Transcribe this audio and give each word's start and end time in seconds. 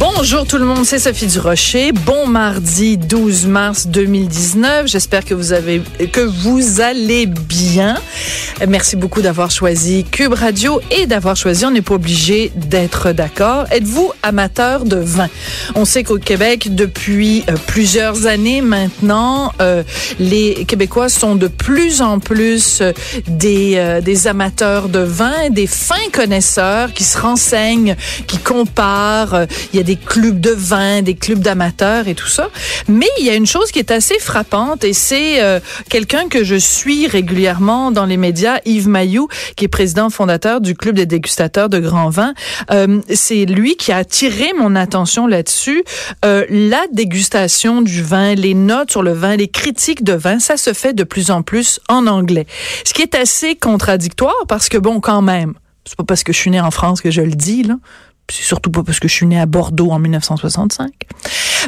Bonjour 0.00 0.46
tout 0.46 0.56
le 0.56 0.64
monde, 0.64 0.86
c'est 0.86 0.98
Sophie 0.98 1.26
Durocher. 1.26 1.92
Bon 1.92 2.26
mardi 2.26 2.96
12 2.96 3.46
mars 3.46 3.86
2019. 3.86 4.86
J'espère 4.86 5.26
que 5.26 5.34
vous 5.34 5.52
avez 5.52 5.82
que 6.10 6.22
vous 6.22 6.80
allez 6.80 7.26
bien. 7.26 7.98
Merci 8.66 8.96
beaucoup 8.96 9.20
d'avoir 9.20 9.50
choisi 9.50 10.04
Cube 10.04 10.32
Radio 10.32 10.80
et 10.90 11.04
d'avoir 11.04 11.36
choisi 11.36 11.66
on 11.66 11.70
n'est 11.70 11.82
pas 11.82 11.96
obligé 11.96 12.50
d'être 12.56 13.12
d'accord. 13.12 13.66
Êtes-vous 13.70 14.10
amateur 14.22 14.86
de 14.86 14.96
vin? 14.96 15.28
On 15.74 15.84
sait 15.84 16.02
qu'au 16.02 16.16
Québec 16.18 16.74
depuis 16.74 17.44
euh, 17.50 17.56
plusieurs 17.66 18.24
années 18.26 18.62
maintenant, 18.62 19.52
euh, 19.60 19.82
les 20.18 20.64
Québécois 20.64 21.10
sont 21.10 21.36
de 21.36 21.46
plus 21.46 22.00
en 22.00 22.20
plus 22.20 22.80
euh, 22.80 22.92
des 23.28 24.00
des 24.02 24.26
amateurs 24.28 24.88
de 24.88 25.00
vin, 25.00 25.50
des 25.50 25.66
fins 25.66 25.96
connaisseurs 26.10 26.94
qui 26.94 27.04
se 27.04 27.18
renseignent, 27.18 27.96
qui 28.26 28.38
comparent, 28.38 29.46
clubs 29.96 30.40
de 30.40 30.50
vin, 30.50 31.02
des 31.02 31.14
clubs 31.14 31.40
d'amateurs 31.40 32.08
et 32.08 32.14
tout 32.14 32.28
ça. 32.28 32.48
Mais 32.88 33.08
il 33.18 33.26
y 33.26 33.30
a 33.30 33.34
une 33.34 33.46
chose 33.46 33.70
qui 33.70 33.78
est 33.78 33.90
assez 33.90 34.18
frappante 34.18 34.84
et 34.84 34.92
c'est 34.92 35.42
euh, 35.42 35.60
quelqu'un 35.88 36.28
que 36.28 36.44
je 36.44 36.56
suis 36.56 37.06
régulièrement 37.06 37.90
dans 37.90 38.06
les 38.06 38.16
médias, 38.16 38.58
Yves 38.64 38.88
Mayou, 38.88 39.28
qui 39.56 39.64
est 39.64 39.68
président 39.68 40.10
fondateur 40.10 40.60
du 40.60 40.74
club 40.74 40.96
des 40.96 41.06
dégustateurs 41.06 41.68
de 41.68 41.78
grands 41.78 42.10
vins. 42.10 42.34
Euh, 42.70 43.00
c'est 43.12 43.44
lui 43.44 43.76
qui 43.76 43.92
a 43.92 43.98
attiré 43.98 44.52
mon 44.58 44.76
attention 44.76 45.26
là-dessus. 45.26 45.84
Euh, 46.24 46.44
la 46.48 46.82
dégustation 46.92 47.82
du 47.82 48.02
vin, 48.02 48.34
les 48.34 48.54
notes 48.54 48.90
sur 48.90 49.02
le 49.02 49.12
vin, 49.12 49.36
les 49.36 49.48
critiques 49.48 50.04
de 50.04 50.12
vin, 50.12 50.38
ça 50.38 50.56
se 50.56 50.72
fait 50.72 50.92
de 50.92 51.04
plus 51.04 51.30
en 51.30 51.42
plus 51.42 51.80
en 51.88 52.06
anglais. 52.06 52.46
Ce 52.84 52.92
qui 52.92 53.02
est 53.02 53.14
assez 53.14 53.56
contradictoire 53.56 54.46
parce 54.48 54.68
que 54.68 54.78
bon, 54.78 55.00
quand 55.00 55.22
même, 55.22 55.54
c'est 55.84 55.96
pas 55.96 56.04
parce 56.04 56.22
que 56.22 56.32
je 56.32 56.38
suis 56.38 56.50
né 56.50 56.60
en 56.60 56.70
France 56.70 57.00
que 57.00 57.10
je 57.10 57.22
le 57.22 57.32
dis 57.32 57.62
là 57.62 57.76
c'est 58.30 58.42
surtout 58.42 58.70
pas 58.70 58.82
parce 58.82 59.00
que 59.00 59.08
je 59.08 59.14
suis 59.14 59.26
né 59.26 59.40
à 59.40 59.46
Bordeaux 59.46 59.90
en 59.90 59.98
1965. 59.98 60.92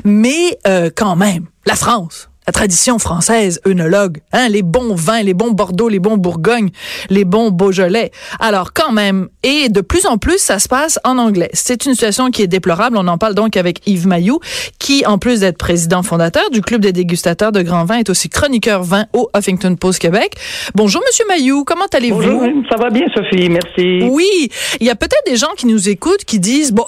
Mais 0.05 0.59
euh, 0.67 0.91
quand 0.95 1.17
même, 1.17 1.47
la 1.67 1.77
France, 1.77 2.31
la 2.47 2.53
tradition 2.53 2.99
française, 2.99 3.61
œnologue, 3.67 4.19
hein, 4.33 4.49
les 4.49 4.63
bons 4.63 4.95
vins, 4.95 5.23
les 5.23 5.35
bons 5.35 5.53
Bordeaux, 5.53 5.89
les 5.89 6.01
bons 6.01 6.17
Bourgogne, 6.17 6.71
les 7.09 7.25
bons 7.25 7.51
Beaujolais. 7.51 8.11
Alors 8.41 8.73
quand 8.73 8.93
même, 8.93 9.29
et 9.43 9.69
de 9.69 9.81
plus 9.81 10.07
en 10.07 10.19
plus, 10.19 10.39
ça 10.39 10.59
se 10.59 10.69
passe 10.69 10.99
en 11.05 11.19
anglais. 11.19 11.51
C'est 11.53 11.87
une 11.87 11.93
situation 11.93 12.31
qui 12.31 12.43
est 12.43 12.49
déplorable. 12.49 12.97
On 12.97 13.07
en 13.07 13.19
parle 13.19 13.35
donc 13.35 13.57
avec 13.57 13.87
Yves 13.87 14.07
Mayou, 14.07 14.41
qui, 14.79 15.07
en 15.07 15.19
plus 15.19 15.41
d'être 15.41 15.59
président 15.59 16.03
fondateur 16.03 16.51
du 16.51 16.63
Club 16.63 16.81
des 16.81 16.93
dégustateurs 16.93 17.53
de 17.53 17.63
grands 17.63 17.85
vins, 17.85 17.99
est 17.99 18.11
aussi 18.11 18.29
chroniqueur 18.29 18.83
vin 18.83 19.07
au 19.13 19.31
Huffington 19.37 19.77
Post 19.77 20.01
Québec. 20.01 20.35
Bonjour, 20.75 21.03
Monsieur 21.07 21.25
Mayou, 21.29 21.65
comment 21.65 21.87
allez-vous? 21.93 22.23
Bonjour, 22.23 22.43
ça 22.71 22.77
va 22.77 22.91
bien, 22.91 23.07
Sophie, 23.15 23.49
merci. 23.49 24.01
Oui, 24.11 24.51
il 24.81 24.87
y 24.87 24.91
a 24.91 24.97
peut-être 24.97 25.25
des 25.27 25.37
gens 25.37 25.53
qui 25.57 25.67
nous 25.67 25.89
écoutent 25.89 26.25
qui 26.25 26.41
disent, 26.41 26.73
bon, 26.73 26.87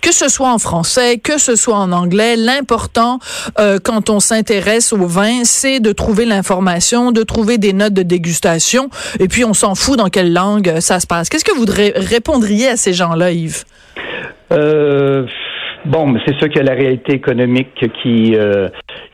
que 0.00 0.12
ce 0.12 0.28
soit 0.28 0.52
en 0.52 0.58
français, 0.58 1.18
que 1.18 1.38
ce 1.38 1.56
soit 1.56 1.76
en 1.76 1.90
anglais, 1.92 2.36
l'important 2.36 3.18
euh, 3.58 3.78
quand 3.82 4.10
on 4.10 4.20
s'intéresse 4.20 4.91
au 4.92 5.06
vin, 5.06 5.44
c'est 5.44 5.80
de 5.80 5.92
trouver 5.92 6.24
l'information, 6.24 7.12
de 7.12 7.22
trouver 7.22 7.58
des 7.58 7.72
notes 7.72 7.94
de 7.94 8.02
dégustation, 8.02 8.88
et 9.20 9.28
puis 9.28 9.44
on 9.44 9.54
s'en 9.54 9.74
fout 9.74 9.98
dans 9.98 10.08
quelle 10.08 10.32
langue 10.32 10.68
euh, 10.68 10.80
ça 10.80 11.00
se 11.00 11.06
passe. 11.06 11.28
Qu'est-ce 11.28 11.44
que 11.44 11.56
vous 11.56 11.66
répondriez 11.68 12.68
à 12.68 12.76
ces 12.76 12.92
gens-là, 12.92 13.32
Yves? 13.32 13.64
Euh, 14.52 15.26
bon, 15.84 16.14
c'est 16.26 16.36
sûr 16.38 16.48
qu'il 16.48 16.58
y 16.58 16.60
a 16.60 16.64
la 16.64 16.74
réalité 16.74 17.12
économique 17.12 17.86
qui 18.02 18.34
euh, 18.36 18.68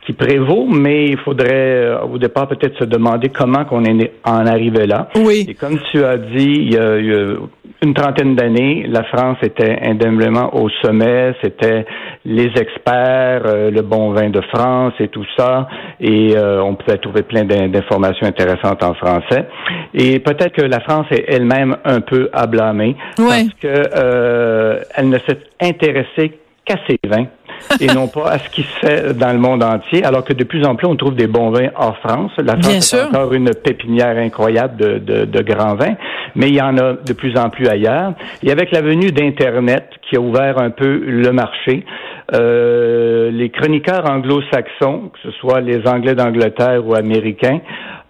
qui 0.09 0.13
prévaut, 0.13 0.65
mais 0.65 1.05
il 1.05 1.17
faudrait 1.19 1.93
au 2.11 2.17
départ 2.17 2.47
peut-être 2.47 2.79
se 2.79 2.83
demander 2.83 3.29
comment 3.29 3.63
qu'on 3.65 3.83
est 3.85 4.11
en 4.25 4.47
arrivé 4.47 4.87
là. 4.87 5.09
Oui. 5.15 5.45
Et 5.47 5.53
comme 5.53 5.77
tu 5.91 6.03
as 6.03 6.17
dit, 6.17 6.55
il 6.65 6.73
y 6.73 6.77
a, 6.77 6.97
il 6.97 7.05
y 7.05 7.13
a 7.13 7.35
une 7.83 7.93
trentaine 7.93 8.35
d'années, 8.35 8.87
la 8.87 9.03
France 9.03 9.37
était 9.43 9.77
indéniablement 9.83 10.55
au 10.55 10.67
sommet. 10.81 11.35
C'était 11.43 11.85
les 12.25 12.47
experts, 12.47 13.43
euh, 13.45 13.69
le 13.69 13.81
bon 13.83 14.11
vin 14.11 14.31
de 14.31 14.41
France 14.51 14.93
et 14.99 15.09
tout 15.09 15.25
ça. 15.37 15.67
Et 16.01 16.35
euh, 16.35 16.63
on 16.63 16.73
pouvait 16.73 16.97
trouver 16.97 17.21
plein 17.21 17.45
d'informations 17.45 18.25
intéressantes 18.25 18.83
en 18.83 18.95
français. 18.95 19.47
Et 19.93 20.19
peut-être 20.19 20.53
que 20.53 20.65
la 20.65 20.79
France 20.79 21.05
est 21.11 21.25
elle-même 21.27 21.77
un 21.85 22.01
peu 22.01 22.29
à 22.33 22.47
blâmer 22.47 22.95
parce 23.15 23.53
que 23.61 23.67
euh, 23.67 24.79
elle 24.95 25.09
ne 25.09 25.19
s'est 25.19 25.39
intéressée 25.61 26.39
qu'à 26.65 26.77
ses 26.87 26.97
vins 27.07 27.27
et 27.79 27.87
non 27.87 28.07
pas 28.07 28.31
à 28.31 28.39
ce 28.39 28.49
qui 28.49 28.63
se 28.63 28.87
fait 28.87 29.13
dans 29.13 29.31
le 29.31 29.39
monde 29.39 29.63
entier, 29.63 30.03
alors 30.03 30.23
que 30.23 30.33
de 30.33 30.43
plus 30.43 30.65
en 30.65 30.75
plus, 30.75 30.87
on 30.87 30.95
trouve 30.95 31.15
des 31.15 31.27
bons 31.27 31.51
vins 31.51 31.69
hors 31.75 31.97
France. 31.99 32.31
La 32.37 32.57
France 32.57 32.93
est 32.93 33.03
encore 33.03 33.33
une 33.33 33.53
pépinière 33.53 34.17
incroyable 34.17 34.77
de, 34.77 34.97
de, 34.99 35.25
de, 35.25 35.41
grands 35.41 35.75
vins, 35.75 35.95
mais 36.35 36.49
il 36.49 36.55
y 36.55 36.61
en 36.61 36.77
a 36.77 36.93
de 36.93 37.13
plus 37.13 37.37
en 37.37 37.49
plus 37.49 37.67
ailleurs. 37.67 38.13
Et 38.43 38.51
avec 38.51 38.71
la 38.71 38.81
venue 38.81 39.11
d'Internet, 39.11 39.89
qui 40.01 40.15
a 40.15 40.19
ouvert 40.19 40.59
un 40.59 40.71
peu 40.71 41.01
le 41.05 41.31
marché, 41.31 41.85
euh, 42.33 43.31
les 43.31 43.49
chroniqueurs 43.49 44.09
anglo-saxons, 44.09 45.11
que 45.13 45.19
ce 45.23 45.31
soit 45.39 45.61
les 45.61 45.87
Anglais 45.87 46.15
d'Angleterre 46.15 46.85
ou 46.85 46.95
américains, 46.95 47.59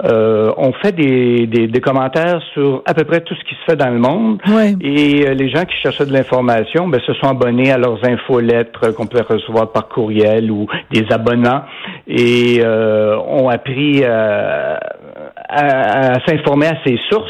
euh, 0.05 0.53
ont 0.55 0.71
fait 0.81 0.93
des, 0.93 1.45
des, 1.45 1.67
des, 1.67 1.81
commentaires 1.81 2.41
sur 2.53 2.81
à 2.85 2.93
peu 2.93 3.03
près 3.03 3.19
tout 3.19 3.35
ce 3.35 3.43
qui 3.43 3.55
se 3.55 3.71
fait 3.71 3.75
dans 3.75 3.89
le 3.89 3.99
monde. 3.99 4.39
Et 4.81 5.27
euh, 5.27 5.33
les 5.33 5.49
gens 5.49 5.65
qui 5.65 5.75
cherchaient 5.81 6.05
de 6.05 6.13
l'information 6.13 6.87
ben, 6.87 7.01
se 7.01 7.13
sont 7.15 7.27
abonnés 7.27 7.71
à 7.71 7.77
leurs 7.77 8.03
infolettres 8.05 8.93
qu'on 8.95 9.07
peut 9.07 9.21
recevoir 9.27 9.73
par 9.73 9.89
courriel 9.89 10.51
ou 10.51 10.67
des 10.91 11.05
abonnants 11.11 11.63
et 12.07 12.61
euh, 12.63 13.17
ont 13.17 13.49
appris 13.49 14.05
à, 14.05 14.79
à 15.49 16.13
s'informer 16.25 16.67
à 16.67 16.77
ces 16.85 16.97
sources. 17.09 17.29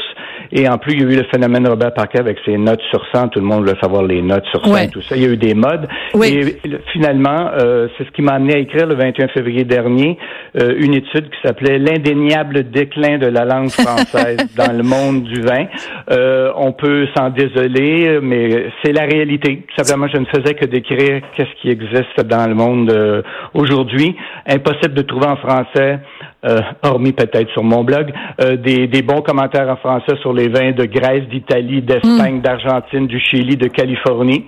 Et 0.52 0.68
en 0.68 0.78
plus, 0.78 0.94
il 0.94 1.02
y 1.02 1.04
a 1.04 1.08
eu 1.08 1.16
le 1.16 1.26
phénomène 1.32 1.66
Robert 1.68 1.94
Parker 1.94 2.18
avec 2.18 2.38
ses 2.44 2.56
notes 2.56 2.80
sur 2.90 3.04
100. 3.14 3.28
Tout 3.28 3.40
le 3.40 3.46
monde 3.46 3.68
veut 3.68 3.76
savoir 3.80 4.02
les 4.02 4.22
notes 4.22 4.44
sur 4.50 4.64
100 4.64 4.90
tout 4.90 5.02
ça. 5.02 5.16
Il 5.16 5.22
y 5.22 5.26
a 5.26 5.28
eu 5.28 5.36
des 5.36 5.54
modes. 5.54 5.88
Et 6.24 6.56
finalement, 6.92 7.50
euh, 7.54 7.88
c'est 7.96 8.04
ce 8.04 8.10
qui 8.10 8.22
m'a 8.22 8.32
amené 8.32 8.54
à 8.54 8.58
écrire 8.58 8.86
le 8.86 8.94
21 8.94 9.28
février 9.28 9.64
dernier 9.64 10.18
euh, 10.60 10.74
une 10.78 10.94
étude 10.94 11.30
qui 11.30 11.38
s'appelait 11.44 11.78
L'indéniable 11.78 12.70
déclin 12.70 13.18
de 13.18 13.26
la 13.26 13.44
langue 13.44 13.70
française 13.70 14.38
dans 14.56 14.72
le 14.72 14.82
monde 14.82 15.24
du 15.24 15.40
vin. 15.40 15.66
Euh, 16.10 16.52
on 16.56 16.72
peut 16.72 17.06
s'en 17.16 17.30
désoler, 17.30 18.18
mais 18.22 18.70
c'est 18.82 18.92
la 18.92 19.02
réalité. 19.02 19.64
Tout 19.68 19.84
simplement, 19.84 20.08
je 20.12 20.18
ne 20.18 20.26
faisais 20.26 20.54
que 20.54 20.64
décrire 20.66 21.22
qu'est-ce 21.36 21.54
qui 21.60 21.70
existe 21.70 22.20
dans 22.24 22.48
le 22.48 22.54
monde 22.54 22.90
euh, 22.90 23.22
aujourd'hui. 23.54 24.16
Impossible 24.46 24.94
de 24.94 25.02
trouver 25.02 25.26
en 25.26 25.36
français 25.36 26.00
euh, 26.44 26.60
hormis 26.82 27.12
peut-être 27.12 27.50
sur 27.50 27.62
mon 27.62 27.84
blog, 27.84 28.12
euh, 28.40 28.56
des, 28.56 28.86
des, 28.86 29.02
bons 29.02 29.20
commentaires 29.20 29.68
en 29.68 29.76
français 29.76 30.16
sur 30.22 30.32
les 30.32 30.48
vins 30.48 30.72
de 30.72 30.86
Grèce, 30.86 31.28
d'Italie, 31.30 31.82
d'Espagne, 31.82 32.36
mm. 32.36 32.40
d'Argentine, 32.40 33.06
du 33.06 33.20
Chili, 33.20 33.56
de 33.56 33.68
Californie. 33.68 34.46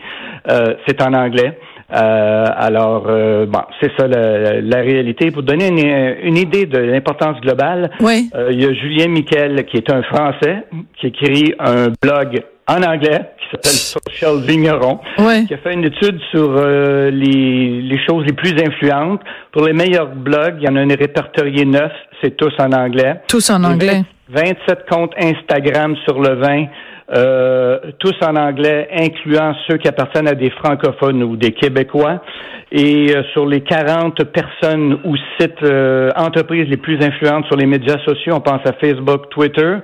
Euh, 0.51 0.75
c'est 0.87 1.03
en 1.03 1.13
anglais. 1.13 1.59
alors, 1.91 3.03
bon, 3.03 3.61
c'est 3.81 3.93
ça 3.99 4.09
la, 4.09 4.63
la, 4.63 4.79
réalité. 4.79 5.31
Pour 5.31 5.43
donner 5.43 5.69
une, 5.69 6.27
une 6.29 6.39
idée 6.39 6.65
de 6.65 6.79
l'importance 6.79 7.39
globale, 7.43 7.91
oui. 8.01 8.31
il 8.51 8.63
y 8.63 8.65
a 8.65 8.73
Julien 8.73 9.09
Miquel, 9.09 9.67
qui 9.67 9.77
est 9.77 9.93
un 9.93 10.03
Français, 10.03 10.65
qui 10.99 11.09
écrit 11.09 11.53
un 11.59 11.89
blog 12.01 12.43
en 12.69 12.83
anglais 12.83 13.31
qui 13.39 13.45
s'appelle 13.51 13.73
Social 13.73 14.41
Vigneron, 14.41 15.01
qui 15.47 15.55
a 15.55 15.59
fait 15.59 15.75
une 15.75 15.85
étude 15.85 16.19
sur 16.31 16.57
euh, 16.57 17.11
les, 17.11 17.83
les, 17.83 17.99
choses 18.07 18.25
les 18.25 18.33
plus 18.33 18.55
influentes. 18.61 19.21
Pour 19.53 19.67
les 19.67 19.73
meilleurs 19.73 20.15
blogs, 20.15 20.57
il 20.61 20.65
y 20.65 20.69
en 20.69 20.77
a 20.77 20.81
un 20.81 20.89
répertorié 20.89 21.65
neuf, 21.65 21.93
c'est 22.23 22.37
tous 22.37 22.53
en 22.59 22.73
anglais. 22.73 23.21
Tous 23.29 23.51
en 23.51 23.63
anglais. 23.65 24.03
27 24.29 24.87
comptes 24.89 25.13
Instagram 25.19 25.95
sur 26.07 26.21
le 26.21 26.35
vin 26.37 26.67
euh, 27.15 27.79
tous 27.99 28.15
en 28.23 28.37
anglais, 28.37 28.89
incluant 28.91 29.55
ceux 29.69 29.77
qui 29.77 29.87
appartiennent 29.87 30.29
à 30.29 30.35
des 30.35 30.51
francophones 30.51 31.23
ou 31.23 31.37
des 31.37 31.53
Québécois. 31.53 32.23
Et 32.71 33.15
euh, 33.15 33.23
sur 33.35 33.45
les 33.45 33.61
40 33.61 34.25
personnes 34.25 34.99
ou 35.05 35.15
sites 35.39 35.63
euh, 35.63 36.11
entreprises 36.17 36.69
les 36.69 36.79
plus 36.79 36.97
influentes 37.05 37.45
sur 37.47 37.57
les 37.57 37.67
médias 37.67 37.99
sociaux, 38.07 38.35
on 38.37 38.41
pense 38.41 38.63
à 38.65 38.73
Facebook, 38.81 39.29
Twitter, 39.29 39.77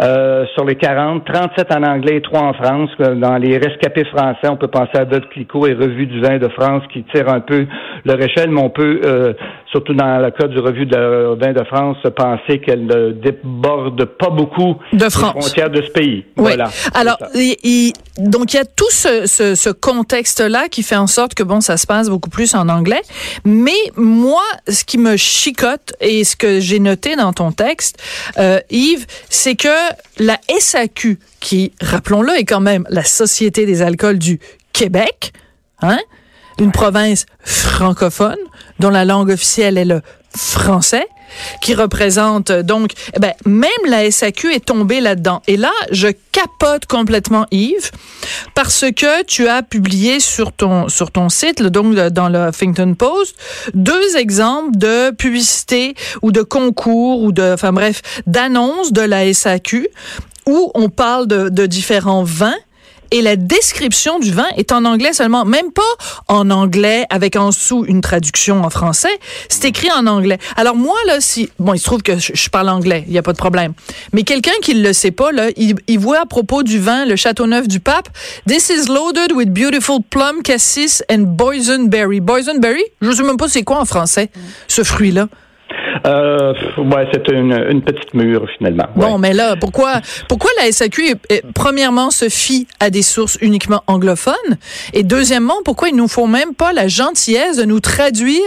euh, 0.00 0.44
sur 0.54 0.64
les 0.64 0.76
40, 0.76 1.24
37 1.24 1.72
en 1.72 1.82
anglais 1.82 2.16
et 2.16 2.22
3 2.22 2.40
en 2.40 2.52
France. 2.54 2.90
Dans 2.98 3.36
les 3.36 3.58
rescapés 3.58 4.04
français, 4.04 4.48
on 4.48 4.56
peut 4.56 4.68
penser 4.68 4.96
à 4.96 5.04
Dodd 5.04 5.28
Clicquot 5.30 5.66
et 5.66 5.74
Revue 5.74 6.06
du 6.06 6.20
vin 6.20 6.38
de 6.38 6.48
France 6.48 6.82
qui 6.92 7.04
tire 7.14 7.28
un 7.28 7.40
peu 7.40 7.66
leur 8.04 8.20
échelle, 8.20 8.50
mais 8.50 8.60
on 8.60 8.70
peut, 8.70 9.00
euh, 9.04 9.32
surtout 9.70 9.94
dans 9.94 10.18
le 10.18 10.30
cas 10.30 10.46
du 10.46 10.58
Revue 10.58 10.86
de 10.86 11.36
vin 11.40 11.52
de 11.52 11.64
France, 11.64 11.96
penser 12.16 12.60
qu'elle 12.60 12.86
ne 12.86 13.12
déborde 13.12 14.04
pas 14.04 14.30
beaucoup 14.30 14.76
de 14.92 15.04
les 15.04 15.10
France. 15.10 15.30
frontières 15.46 15.70
de 15.70 15.82
ce 15.82 15.90
pays. 15.90 16.24
Oui. 16.36 16.54
Voilà. 16.54 16.68
Alors, 16.94 17.18
il- 17.34 17.56
il- 17.64 17.92
donc 18.18 18.52
il 18.52 18.56
y 18.56 18.60
a 18.60 18.64
tout 18.64 18.90
ce, 18.90 19.26
ce, 19.26 19.54
ce 19.54 19.70
contexte-là 19.70 20.68
qui 20.70 20.82
fait 20.82 20.96
en 20.96 21.06
sorte 21.06 21.34
que 21.34 21.42
bon, 21.42 21.60
ça 21.60 21.76
se 21.76 21.86
passe 21.86 22.08
beaucoup 22.08 22.30
plus 22.30 22.54
en 22.54 22.68
anglais. 22.68 23.00
Mais 23.44 23.76
moi, 23.96 24.42
ce 24.68 24.84
qui 24.84 24.98
me 24.98 25.16
chicote 25.16 25.92
et 26.00 26.24
ce 26.24 26.36
que 26.36 26.60
j'ai 26.60 26.78
noté 26.80 27.16
dans 27.16 27.32
ton 27.32 27.52
texte, 27.52 28.02
euh, 28.38 28.58
Yves, 28.70 29.06
c'est 29.28 29.54
que 29.54 29.68
la 30.18 30.38
SAQ, 30.58 31.18
qui, 31.40 31.72
rappelons-le, 31.80 32.36
est 32.36 32.44
quand 32.44 32.60
même 32.60 32.86
la 32.90 33.04
Société 33.04 33.66
des 33.66 33.82
alcools 33.82 34.18
du 34.18 34.40
Québec, 34.72 35.32
hein, 35.80 35.98
une 36.58 36.72
province 36.72 37.26
francophone 37.40 38.38
dont 38.78 38.90
la 38.90 39.04
langue 39.04 39.30
officielle 39.30 39.78
est 39.78 39.84
le 39.84 40.02
français 40.36 41.06
qui 41.60 41.74
représente 41.74 42.50
euh, 42.50 42.62
donc 42.62 42.92
eh 43.14 43.20
ben 43.20 43.32
même 43.44 43.70
la 43.86 44.10
SAQ 44.10 44.52
est 44.52 44.64
tombée 44.64 45.00
là-dedans. 45.00 45.42
Et 45.46 45.56
là 45.56 45.72
je 45.90 46.08
capote 46.32 46.86
complètement 46.86 47.46
Yves 47.50 47.90
parce 48.54 48.84
que 48.94 49.24
tu 49.24 49.48
as 49.48 49.62
publié 49.62 50.20
sur 50.20 50.52
ton 50.52 50.88
sur 50.88 51.10
ton 51.10 51.28
site 51.28 51.62
donc 51.62 51.94
dans 51.94 52.28
le 52.28 52.48
Huffington 52.48 52.94
Post 52.94 53.36
deux 53.74 54.16
exemples 54.16 54.76
de 54.76 55.10
publicité 55.10 55.94
ou 56.22 56.32
de 56.32 56.42
concours 56.42 57.22
ou 57.22 57.32
de 57.32 57.52
enfin 57.54 57.72
bref 57.72 58.02
d'annonces 58.26 58.92
de 58.92 59.02
la 59.02 59.32
SAQ 59.32 59.88
où 60.46 60.70
on 60.74 60.88
parle 60.88 61.26
de 61.26 61.66
différents 61.66 62.24
vins 62.24 62.56
et 63.10 63.22
la 63.22 63.36
description 63.36 64.18
du 64.18 64.32
vin 64.32 64.46
est 64.56 64.72
en 64.72 64.84
anglais 64.84 65.12
seulement, 65.12 65.44
même 65.44 65.72
pas 65.72 65.82
en 66.28 66.50
anglais 66.50 67.06
avec 67.10 67.36
en 67.36 67.48
dessous 67.48 67.84
une 67.86 68.00
traduction 68.00 68.62
en 68.62 68.70
français. 68.70 69.18
C'est 69.48 69.64
écrit 69.64 69.90
en 69.90 70.06
anglais. 70.06 70.38
Alors 70.56 70.76
moi 70.76 70.96
là, 71.06 71.20
si 71.20 71.50
bon, 71.58 71.74
il 71.74 71.78
se 71.78 71.84
trouve 71.84 72.02
que 72.02 72.18
je, 72.18 72.48
parle 72.48 72.68
anglais, 72.68 73.04
il 73.06 73.12
y 73.12 73.18
a 73.18 73.22
pas 73.22 73.32
de 73.32 73.38
problème. 73.38 73.72
Mais 74.12 74.22
quelqu'un 74.22 74.52
qui 74.62 74.74
le 74.74 74.92
sait 74.92 75.10
pas 75.10 75.32
là, 75.32 75.48
il, 75.56 75.98
voit 75.98 76.20
à 76.20 76.26
propos 76.26 76.62
du 76.62 76.78
vin 76.78 77.04
le 77.04 77.16
Châteauneuf 77.16 77.66
du 77.66 77.80
Pape, 77.80 78.08
this 78.46 78.70
is 78.70 78.88
loaded 78.88 79.32
with 79.32 79.50
beautiful 79.50 79.98
plum, 80.10 80.42
cassis 80.42 81.02
and 81.10 81.20
boysenberry. 81.36 82.20
Boysenberry, 82.20 82.84
je 83.00 83.10
sais 83.10 83.22
même 83.22 83.36
pas 83.36 83.48
c'est 83.48 83.64
quoi 83.64 83.80
en 83.80 83.84
français 83.84 84.30
ce 84.68 84.82
fruit 84.82 85.10
là. 85.10 85.28
Euh, 86.06 86.52
ouais, 86.78 87.08
c'est 87.12 87.28
une, 87.28 87.52
une 87.70 87.82
petite 87.82 88.14
mûre 88.14 88.46
finalement. 88.56 88.86
Ouais. 88.96 89.06
Bon, 89.06 89.18
mais 89.18 89.32
là, 89.32 89.56
pourquoi, 89.56 90.00
pourquoi 90.28 90.50
la 90.60 90.70
SAQ, 90.70 91.14
est- 91.28 91.42
premièrement, 91.54 92.10
se 92.10 92.28
fie 92.28 92.66
à 92.80 92.90
des 92.90 93.02
sources 93.02 93.38
uniquement 93.40 93.82
anglophones? 93.86 94.34
Et 94.92 95.02
deuxièmement, 95.02 95.56
pourquoi 95.64 95.88
ils 95.88 95.96
nous 95.96 96.08
font 96.08 96.26
même 96.26 96.54
pas 96.54 96.72
la 96.72 96.88
gentillesse 96.88 97.56
de 97.56 97.64
nous 97.64 97.80
traduire 97.80 98.42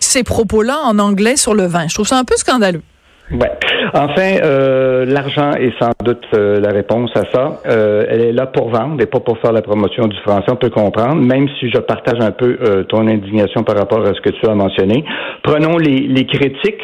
ces 0.00 0.22
propos-là 0.22 0.78
en 0.84 0.98
anglais 0.98 1.36
sur 1.36 1.54
le 1.54 1.66
vin? 1.66 1.86
Je 1.88 1.94
trouve 1.94 2.06
ça 2.06 2.18
un 2.18 2.24
peu 2.24 2.36
scandaleux. 2.36 2.82
Ouais. 3.32 3.50
Enfin, 3.94 4.36
euh, 4.42 5.04
l'argent 5.06 5.52
est 5.52 5.72
sans 5.80 5.92
doute 6.04 6.24
euh, 6.34 6.60
la 6.60 6.70
réponse 6.70 7.10
à 7.16 7.24
ça. 7.32 7.60
Euh, 7.66 8.04
elle 8.08 8.24
est 8.24 8.32
là 8.32 8.46
pour 8.46 8.68
vendre 8.68 9.00
et 9.02 9.06
pas 9.06 9.20
pour 9.20 9.38
faire 9.38 9.52
la 9.52 9.62
promotion 9.62 10.06
du 10.06 10.16
français. 10.18 10.50
On 10.50 10.56
peut 10.56 10.70
comprendre, 10.70 11.16
même 11.16 11.48
si 11.58 11.70
je 11.70 11.78
partage 11.78 12.20
un 12.20 12.30
peu 12.30 12.58
euh, 12.62 12.84
ton 12.84 13.06
indignation 13.06 13.62
par 13.62 13.76
rapport 13.76 14.06
à 14.06 14.12
ce 14.12 14.20
que 14.20 14.30
tu 14.30 14.46
as 14.46 14.54
mentionné. 14.54 15.04
Prenons 15.42 15.78
les, 15.78 16.00
les 16.00 16.26
critiques. 16.26 16.82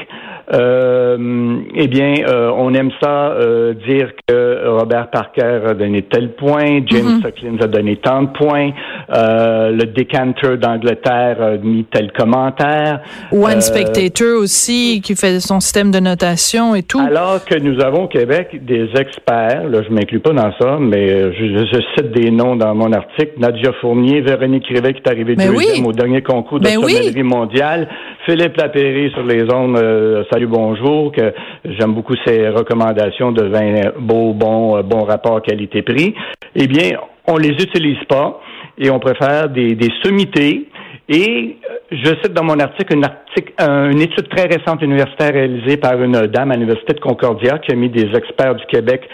Euh, 0.50 1.58
eh 1.74 1.88
bien, 1.88 2.14
euh, 2.26 2.50
on 2.56 2.72
aime 2.74 2.90
ça 3.02 3.32
euh, 3.32 3.74
dire 3.86 4.10
que 4.26 4.66
Robert 4.68 5.10
Parker 5.10 5.60
a 5.68 5.74
donné 5.74 6.02
tel 6.02 6.30
point, 6.32 6.80
James 6.86 7.20
Suckling 7.22 7.62
a 7.62 7.66
donné 7.66 7.96
tant 7.96 8.22
de 8.22 8.28
points, 8.28 8.70
euh, 9.14 9.70
le 9.70 9.84
décanter 9.84 10.56
d'Angleterre 10.56 11.36
a 11.42 11.56
mis 11.58 11.84
tel 11.84 12.12
commentaire. 12.12 13.00
One 13.30 13.58
Euh, 13.58 13.60
Spectator 13.60 14.38
aussi, 14.40 15.00
qui 15.04 15.14
fait 15.16 15.40
son 15.40 15.60
système 15.60 15.90
de 15.90 16.00
notation 16.00 16.74
et 16.74 16.82
tout. 16.82 16.98
alors 17.00 17.44
que 17.44 17.58
nous 17.58 17.80
avons 17.82 18.04
au 18.04 18.08
Québec 18.08 18.64
des 18.64 18.88
experts, 18.98 19.68
là 19.68 19.82
je 19.86 19.92
m'inclus 19.92 20.20
pas 20.20 20.32
dans 20.32 20.52
ça, 20.58 20.78
mais 20.80 21.32
je, 21.34 21.66
je 21.70 21.80
cite 21.96 22.12
des 22.12 22.30
noms 22.30 22.56
dans 22.56 22.74
mon 22.74 22.92
article, 22.92 23.32
Nadia 23.38 23.72
Fournier, 23.80 24.20
Véronique 24.22 24.66
Rivet 24.68 24.94
qui 24.94 25.02
est 25.04 25.08
arrivée 25.10 25.34
Ben 25.36 25.52
deuxième 25.52 25.82
oui. 25.84 25.88
au 25.88 25.92
dernier 25.92 26.22
concours 26.22 26.58
de 26.60 26.64
Ben 26.64 26.78
oui. 26.82 26.92
sommellerie 26.94 27.22
mondiale, 27.22 27.88
Philippe 28.28 28.58
Lapéry 28.58 29.10
sur 29.12 29.22
les 29.22 29.50
ondes 29.50 29.78
euh, 29.78 30.22
Salut 30.30 30.48
Bonjour, 30.48 31.10
que 31.12 31.32
j'aime 31.64 31.94
beaucoup 31.94 32.14
ses 32.26 32.50
recommandations 32.50 33.32
de 33.32 33.44
vin 33.44 33.90
beau, 33.98 34.34
bon, 34.34 34.76
euh, 34.76 34.82
bon 34.82 35.04
rapport 35.04 35.40
qualité-prix. 35.40 36.14
Eh 36.54 36.66
bien, 36.66 36.90
on 37.26 37.38
les 37.38 37.52
utilise 37.52 38.04
pas 38.06 38.38
et 38.76 38.90
on 38.90 38.98
préfère 38.98 39.48
des, 39.48 39.78
sommités 40.04 40.68
et 41.08 41.56
euh, 41.70 41.74
je 41.90 42.04
cite 42.22 42.34
dans 42.34 42.44
mon 42.44 42.60
article 42.60 42.98
une, 42.98 44.00
étude 44.02 44.28
très 44.28 44.46
récente 44.46 44.82
universitaire 44.82 45.32
réalisée 45.32 45.78
par 45.78 45.94
une 46.02 46.26
dame 46.26 46.50
à 46.50 46.54
l'Université 46.54 46.92
de 46.92 47.00
Concordia 47.00 47.58
qui 47.60 47.72
a 47.72 47.76
mis 47.76 47.88
des 47.88 48.14
experts 48.14 48.56
du 48.56 48.66
Québec 48.66 49.08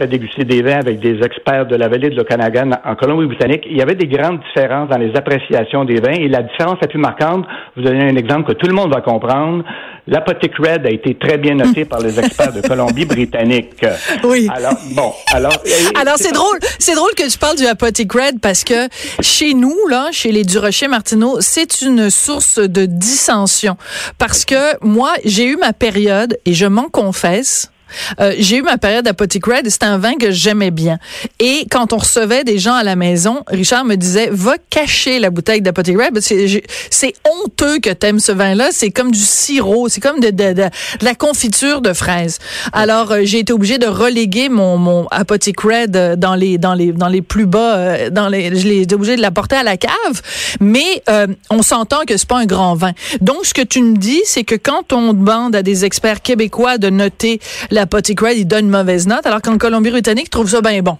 à 0.00 0.06
déguster 0.06 0.44
des 0.44 0.62
vins 0.62 0.78
avec 0.78 0.98
des 0.98 1.20
experts 1.22 1.66
de 1.66 1.76
la 1.76 1.88
vallée 1.88 2.10
de 2.10 2.16
l'Okanagan 2.16 2.70
en 2.84 2.94
Colombie-Britannique. 2.96 3.62
Il 3.70 3.76
y 3.76 3.82
avait 3.82 3.94
des 3.94 4.06
grandes 4.06 4.40
différences 4.40 4.88
dans 4.88 4.98
les 4.98 5.14
appréciations 5.14 5.84
des 5.84 6.00
vins 6.00 6.14
et 6.14 6.28
la 6.28 6.42
différence 6.42 6.78
la 6.80 6.88
plus 6.88 6.98
marquante, 6.98 7.46
vous 7.76 7.82
donner 7.82 8.04
un 8.04 8.16
exemple 8.16 8.52
que 8.52 8.58
tout 8.58 8.66
le 8.66 8.74
monde 8.74 8.92
va 8.92 9.00
comprendre, 9.00 9.64
l'Apothic 10.06 10.52
Red 10.58 10.86
a 10.86 10.90
été 10.90 11.14
très 11.14 11.38
bien 11.38 11.54
noté 11.54 11.84
par 11.84 12.00
les 12.00 12.18
experts 12.18 12.52
de 12.52 12.60
Colombie-Britannique. 12.60 13.84
Oui. 14.24 14.48
Alors, 14.54 14.74
bon, 14.94 15.12
alors... 15.32 15.52
Alors 16.00 16.14
c'est 16.16 16.32
drôle, 16.32 16.58
c'est 16.78 16.94
drôle 16.94 17.10
que 17.16 17.30
tu 17.30 17.38
parles 17.38 17.56
du 17.56 17.66
Apothic 17.66 18.12
Red 18.12 18.40
parce 18.40 18.64
que 18.64 18.88
chez 19.20 19.54
nous 19.54 19.76
là, 19.88 20.08
chez 20.12 20.32
les 20.32 20.44
Durocher 20.44 20.88
Martineau, 20.88 21.40
c'est 21.40 21.82
une 21.82 22.10
source 22.10 22.58
de 22.58 22.86
dissension 22.86 23.76
parce 24.18 24.44
que 24.44 24.84
moi, 24.84 25.12
j'ai 25.24 25.46
eu 25.46 25.56
ma 25.56 25.72
période 25.72 26.38
et 26.46 26.54
je 26.54 26.66
m'en 26.66 26.88
confesse 26.88 27.70
euh, 28.20 28.32
j'ai 28.38 28.56
eu 28.56 28.62
ma 28.62 28.78
période 28.78 29.06
Apothic 29.06 29.46
Red 29.46 29.66
et 29.66 29.70
c'était 29.70 29.86
un 29.86 29.98
vin 29.98 30.14
que 30.14 30.30
j'aimais 30.30 30.70
bien. 30.70 30.98
Et 31.40 31.66
quand 31.70 31.92
on 31.92 31.98
recevait 31.98 32.44
des 32.44 32.58
gens 32.58 32.74
à 32.74 32.82
la 32.82 32.96
maison, 32.96 33.42
Richard 33.48 33.84
me 33.84 33.96
disait, 33.96 34.28
va 34.32 34.54
cacher 34.70 35.18
la 35.18 35.30
bouteille 35.30 35.62
d'Apothic 35.62 35.96
Red. 35.98 36.12
parce 36.14 36.28
que 36.28 36.46
j'ai- 36.46 36.64
C'est 36.90 37.14
honteux 37.44 37.78
que 37.80 37.90
t'aimes 37.90 38.20
ce 38.20 38.32
vin-là. 38.32 38.68
C'est 38.72 38.90
comme 38.90 39.10
du 39.10 39.18
sirop. 39.20 39.88
C'est 39.88 40.00
comme 40.00 40.20
de, 40.20 40.30
de, 40.30 40.52
de, 40.52 40.62
de 40.64 41.04
la 41.04 41.14
confiture 41.14 41.80
de 41.80 41.92
fraises. 41.92 42.38
Alors, 42.72 43.12
euh, 43.12 43.20
j'ai 43.24 43.40
été 43.40 43.52
obligée 43.52 43.78
de 43.78 43.86
reléguer 43.86 44.48
mon, 44.48 44.76
mon 44.78 45.06
Apothic 45.10 45.60
Red 45.60 45.96
euh, 45.96 46.16
dans 46.16 46.34
les, 46.34 46.58
dans 46.58 46.74
les, 46.74 46.92
dans 46.92 47.08
les 47.08 47.22
plus 47.22 47.46
bas, 47.46 48.10
dans 48.10 48.28
les, 48.28 48.54
je 48.58 48.66
l'ai 48.68 48.82
été 48.82 48.94
obligée 48.94 49.16
de 49.16 49.22
la 49.22 49.30
porter 49.30 49.56
à 49.56 49.62
la 49.62 49.76
cave. 49.76 49.92
Mais, 50.60 51.02
euh, 51.08 51.26
on 51.50 51.62
s'entend 51.62 52.00
que 52.06 52.16
c'est 52.16 52.28
pas 52.28 52.38
un 52.38 52.46
grand 52.46 52.74
vin. 52.74 52.92
Donc, 53.20 53.44
ce 53.44 53.54
que 53.54 53.62
tu 53.62 53.82
me 53.82 53.96
dis, 53.96 54.20
c'est 54.24 54.44
que 54.44 54.54
quand 54.54 54.92
on 54.92 55.12
demande 55.12 55.54
à 55.56 55.62
des 55.62 55.84
experts 55.84 56.22
québécois 56.22 56.78
de 56.78 56.90
noter 56.90 57.40
l'Apothic 57.84 58.18
Red, 58.20 58.38
ils 58.38 58.46
donnent 58.46 58.64
une 58.64 58.70
mauvaise 58.70 59.06
note, 59.06 59.26
alors 59.26 59.42
qu'en 59.42 59.58
Colombie-Britannique, 59.58 60.26
ils 60.28 60.30
trouvent 60.30 60.48
ça 60.48 60.62
bien 60.62 60.80
bon. 60.80 60.96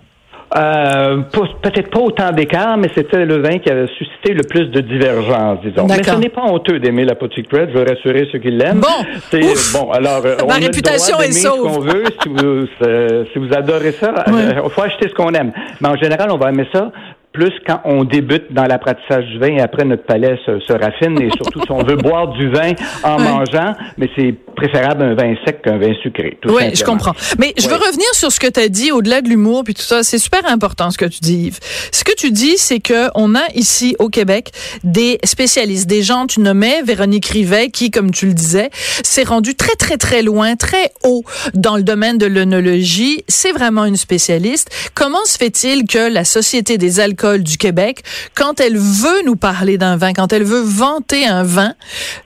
Euh, 0.57 1.23
peut-être 1.62 1.91
pas 1.91 1.99
autant 1.99 2.31
d'écart, 2.31 2.76
mais 2.76 2.88
c'était 2.95 3.25
le 3.25 3.41
vin 3.41 3.59
qui 3.59 3.71
avait 3.71 3.88
suscité 3.99 4.35
le 4.35 4.43
plus 4.45 4.67
de 4.67 4.81
divergences, 4.83 5.59
disons. 5.64 5.87
Mais 5.88 6.03
ce 6.03 6.14
n'est 6.17 6.29
pas 6.29 6.43
honteux 6.43 6.79
d'aimer 6.79 7.05
la 7.07 7.14
Potty 7.14 7.43
Cred, 7.43 7.71
je 7.73 7.79
veux 7.79 7.87
rassurer 7.88 8.29
ceux 8.31 8.38
qui 8.38 8.50
l'aiment. 8.50 8.81
Bon. 8.81 9.38
Bon. 9.73 9.91
Alors, 9.91 10.21
euh, 10.26 10.37
on 10.45 10.47
Ma 10.47 10.55
a 10.55 10.61
le 10.61 10.67
réputation 10.67 11.14
droit 11.14 11.25
est 11.25 11.29
d'aimer 11.29 11.41
ce 11.41 11.49
sauve. 11.49 11.62
qu'on 11.62 11.81
veut. 11.81 12.05
Si 12.23 12.29
vous, 12.29 12.67
euh, 12.83 13.25
si 13.33 13.38
vous 13.38 13.53
adorez 13.55 13.93
ça, 13.93 14.12
il 14.29 14.71
faut 14.71 14.83
acheter 14.83 15.09
ce 15.09 15.14
qu'on 15.14 15.33
aime. 15.33 15.53
Mais 15.81 15.88
en 15.88 15.97
général, 15.97 16.31
on 16.31 16.37
va 16.37 16.50
aimer 16.50 16.69
ça 16.73 16.93
plus 17.35 17.53
quand 17.67 17.81
on 17.85 18.05
débute 18.05 18.53
dans 18.53 18.64
l'apprentissage 18.64 19.26
du 19.26 19.38
vin 19.41 19.57
et 19.57 19.61
après 19.61 19.85
notre 19.85 20.05
palais 20.05 20.38
se, 20.47 20.61
se 20.61 20.73
raffine 20.73 21.21
et 21.21 21.29
surtout 21.37 21.61
si 21.62 21.71
on 21.73 21.83
veut 21.83 21.97
boire 22.09 22.29
du 22.29 22.49
vin 22.49 22.73
en 23.03 23.19
Ouais. 23.19 23.25
mangeant, 23.25 23.75
mais 23.99 24.09
c'est 24.17 24.35
préférable 24.57 25.03
un 25.03 25.14
vin 25.14 25.35
sec 25.45 25.62
qu'un 25.62 25.79
vin 25.79 25.93
sucré. 26.03 26.38
tout 26.41 26.49
Oui, 26.55 26.75
je 26.75 26.85
comprends. 26.85 27.12
Mais 27.38 27.53
je 27.59 27.69
veux 27.69 27.75
revenir 27.75 28.07
sur 28.14 28.31
ce 28.31 28.38
que 28.38 28.47
tu 28.47 28.61
as 28.61 28.69
dit 28.69 28.93
au-delà 28.93 29.21
de 29.21 29.29
l'humour 29.29 29.64
puis 29.64 29.75
tout 29.75 29.83
ça. 29.83 30.03
C'est 30.05 30.19
super 30.19 30.47
important 30.49 30.91
ce 30.93 30.97
que 30.99 31.05
tu 31.07 31.19
dis, 31.21 31.47
Yves. 31.47 31.59
Ce 31.93 32.05
que 32.05 32.12
tu 32.17 32.31
dis, 32.31 32.57
c'est 32.57 32.79
que 32.81 33.09
on 33.17 33.35
a 33.35 33.43
ici 33.55 33.97
au 33.99 34.09
Québec 34.09 34.53
des 34.85 35.19
spécialistes, 35.25 35.88
des 35.88 36.03
gens. 36.03 36.26
Tu 36.29 36.38
nommais 36.41 36.83
Véronique 36.83 37.26
Rivet, 37.26 37.71
qui, 37.71 37.91
comme 37.91 38.12
tu 38.12 38.26
le 38.26 38.33
disais, 38.35 38.71
s'est 39.03 39.25
rendue 39.25 39.57
très 39.57 39.75
très 39.75 39.97
très 39.97 40.23
loin, 40.23 40.55
très 40.55 40.93
haut 41.05 41.25
dans 41.55 41.76
le 41.76 41.83
domaine 41.83 42.17
de 42.19 42.26
l'œnologie. 42.26 43.25
C'est 43.26 43.53
vraiment 43.53 43.85
une 43.87 43.97
spécialiste. 43.97 44.71
Comment 44.95 45.25
se 45.25 45.37
fait-il 45.37 45.85
que 45.87 46.09
la 46.12 46.25
Société 46.25 46.79
des 46.79 47.00
alcools 47.00 47.24
du 47.38 47.57
Québec, 47.57 48.02
quand 48.35 48.61
elle 48.61 48.76
veut 48.76 49.25
nous 49.25 49.37
parler 49.37 49.78
d'un 49.78 49.97
vin, 49.97 50.12
quand 50.12 50.33
elle 50.33 50.45
veut 50.45 50.62
vanter 50.62 51.26
un 51.26 51.43
vin, 51.43 51.75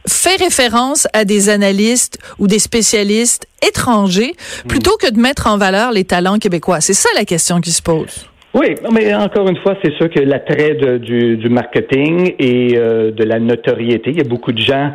fait 0.07 0.37
référence 0.37 1.07
à 1.13 1.25
des 1.25 1.49
analystes 1.49 2.19
ou 2.39 2.47
des 2.47 2.59
spécialistes 2.59 3.47
étrangers 3.67 4.33
plutôt 4.69 4.97
que 5.01 5.11
de 5.11 5.19
mettre 5.19 5.47
en 5.47 5.59
valeur 5.59 5.93
les 5.93 6.05
talents 6.05 6.39
québécois. 6.39 6.81
C'est 6.81 6.95
ça 6.95 7.09
la 7.17 7.25
question 7.25 7.61
qui 7.61 7.71
se 7.71 7.83
pose. 7.83 8.29
Oui, 8.55 8.75
mais 8.93 9.15
encore 9.15 9.49
une 9.49 9.59
fois, 9.59 9.77
c'est 9.85 9.95
sûr 9.97 10.09
que 10.09 10.21
l'attrait 10.21 10.75
du, 10.99 11.37
du, 11.37 11.49
marketing 11.49 12.35
et 12.39 12.77
euh, 12.77 13.11
de 13.11 13.23
la 13.23 13.39
notoriété, 13.39 14.11
il 14.11 14.17
y 14.17 14.21
a 14.21 14.29
beaucoup 14.29 14.53
de 14.53 14.59
gens 14.59 14.91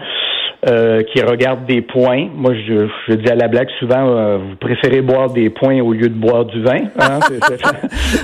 euh, 0.65 1.03
qui 1.03 1.22
regardent 1.22 1.65
des 1.65 1.82
points. 1.82 2.29
Moi, 2.34 2.53
je, 2.53 2.88
je 3.08 3.15
dis 3.15 3.29
à 3.29 3.36
la 3.36 3.50
blague 3.50 3.67
souvent, 3.79 4.08
euh, 4.08 4.38
vous 4.38 4.55
préférez 4.55 5.01
boire 5.01 5.29
des 5.29 5.50
points 5.50 5.82
au 5.82 5.91
lieu 5.91 6.08
de 6.08 6.13
boire 6.13 6.46
du 6.46 6.62
vin. 6.62 6.86
Hein? 6.98 7.20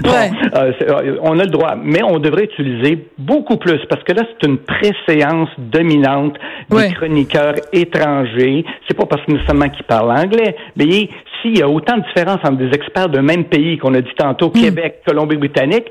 on 1.21 1.37
a 1.37 1.43
le 1.43 1.49
droit, 1.49 1.75
mais 1.75 2.01
on 2.01 2.17
devrait 2.19 2.45
utiliser 2.45 3.07
beaucoup 3.17 3.57
plus 3.57 3.79
parce 3.89 4.03
que 4.03 4.13
là, 4.13 4.23
c'est 4.25 4.47
une 4.47 4.57
préséance 4.57 5.49
dominante 5.57 6.37
des 6.69 6.93
chroniqueurs 6.93 7.55
étrangers. 7.73 8.63
C'est 8.87 8.95
pas 8.95 9.05
parce 9.05 9.25
que 9.25 9.31
nous 9.31 9.45
sommes 9.45 9.69
qui 9.71 9.83
parlent 9.83 10.11
anglais, 10.11 10.55
mais 10.77 11.09
s'il 11.41 11.57
y 11.57 11.61
a 11.61 11.67
autant 11.67 11.97
de 11.97 12.03
différences 12.03 12.39
entre 12.43 12.57
des 12.57 12.73
experts 12.73 13.09
d'un 13.09 13.21
même 13.21 13.45
pays 13.45 13.77
qu'on 13.77 13.93
a 13.95 14.01
dit 14.01 14.15
tantôt, 14.17 14.47
hmm. 14.47 14.61
Québec, 14.61 15.01
Colombie-Britannique, 15.05 15.87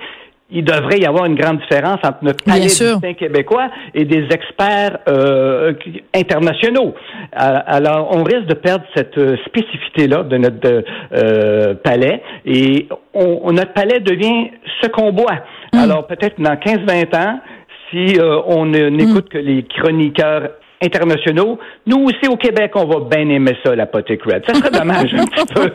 il 0.50 0.64
devrait 0.64 0.99
y 0.99 1.05
avoir 1.05 1.26
une 1.26 1.35
grande 1.35 1.61
différence 1.61 1.99
entre 2.02 2.19
notre 2.23 2.43
palais 2.43 3.14
québécois 3.14 3.69
et 3.95 4.05
des 4.07 4.26
experts 4.31 4.99
euh, 5.07 5.75
internationaux. 6.14 6.95
Euh, 6.95 7.59
alors, 7.67 8.09
on 8.12 8.23
risque 8.23 8.47
de 8.47 8.55
perdre 8.55 8.85
cette 8.97 9.19
euh, 9.19 9.37
spécificité-là 9.47 10.23
de 10.23 10.37
notre 10.38 10.85
euh, 11.12 11.75
palais 11.75 12.23
et 12.47 12.88
on, 13.12 13.52
notre 13.52 13.75
palais 13.75 14.00
devient 14.00 14.50
ce 14.81 14.88
qu'on 14.88 15.12
boit. 15.12 15.40
Hmm. 15.75 15.81
Alors, 15.81 16.07
peut-être 16.07 16.40
dans 16.40 16.55
15-20 16.55 17.17
ans, 17.17 17.40
si 17.90 18.19
on 18.47 18.67
n'écoute 18.67 19.26
hmm. 19.26 19.28
que 19.28 19.38
les 19.38 19.64
chroniqueurs 19.64 20.50
internationaux. 20.83 21.59
Nous 21.87 22.05
aussi, 22.05 22.28
au 22.28 22.37
Québec, 22.37 22.73
on 22.75 22.87
va 22.87 23.00
bien 23.00 23.28
aimer 23.28 23.57
ça, 23.64 23.75
la 23.75 23.85
red. 23.85 24.45
Ça 24.47 24.55
serait 24.55 24.71
dommage 24.71 25.12
un 25.12 25.25
petit 25.25 25.52
peu. 25.52 25.71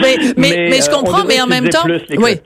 mais, 0.00 0.16
mais, 0.36 0.68
mais, 0.70 0.80
je 0.80 0.90
comprends, 0.90 1.24
mais 1.24 1.40
en 1.40 1.46
même 1.46 1.68
temps, 1.68 1.86
oui. 2.18 2.40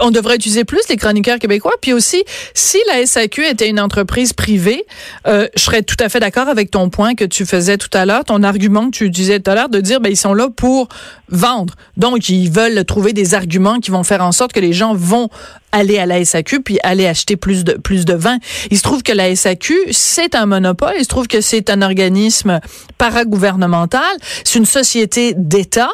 On 0.00 0.10
devrait 0.10 0.36
utiliser 0.36 0.64
plus 0.64 0.82
les 0.88 0.96
chroniqueurs 0.96 1.38
québécois. 1.38 1.74
Puis 1.80 1.92
aussi, 1.92 2.22
si 2.54 2.78
la 2.88 3.04
SAQ 3.04 3.46
était 3.46 3.68
une 3.68 3.80
entreprise 3.80 4.32
privée, 4.32 4.84
euh, 5.26 5.48
je 5.56 5.62
serais 5.62 5.82
tout 5.82 5.96
à 5.98 6.08
fait 6.08 6.20
d'accord 6.20 6.48
avec 6.48 6.70
ton 6.70 6.88
point 6.88 7.14
que 7.14 7.24
tu 7.24 7.44
faisais 7.44 7.76
tout 7.76 7.90
à 7.92 8.06
l'heure, 8.06 8.24
ton 8.24 8.42
argument 8.42 8.86
que 8.86 8.96
tu 8.96 9.06
utilisais 9.06 9.40
tout 9.40 9.50
à 9.50 9.54
l'heure, 9.54 9.68
de 9.68 9.80
dire 9.80 10.00
ben 10.00 10.10
ils 10.10 10.16
sont 10.16 10.34
là 10.34 10.48
pour 10.54 10.88
vendre. 11.28 11.74
Donc 11.96 12.28
ils 12.28 12.50
veulent 12.50 12.84
trouver 12.84 13.12
des 13.12 13.34
arguments 13.34 13.80
qui 13.80 13.90
vont 13.90 14.04
faire 14.04 14.22
en 14.22 14.32
sorte 14.32 14.52
que 14.52 14.60
les 14.60 14.72
gens 14.72 14.94
vont 14.94 15.28
aller 15.72 15.98
à 15.98 16.06
la 16.06 16.24
SAQ 16.24 16.62
puis 16.62 16.78
aller 16.82 17.06
acheter 17.06 17.36
plus 17.36 17.64
de 17.64 17.72
plus 17.72 18.04
de 18.04 18.14
vin. 18.14 18.38
Il 18.70 18.78
se 18.78 18.82
trouve 18.82 19.02
que 19.02 19.12
la 19.12 19.34
SAQ 19.34 19.74
c'est 19.90 20.34
un 20.34 20.46
monopole. 20.46 20.94
Il 20.98 21.04
se 21.04 21.08
trouve 21.08 21.26
que 21.26 21.40
c'est 21.40 21.70
un 21.70 21.82
organisme 21.82 22.60
paragouvernemental. 22.98 24.02
C'est 24.44 24.58
une 24.58 24.66
société 24.66 25.34
d'État. 25.36 25.90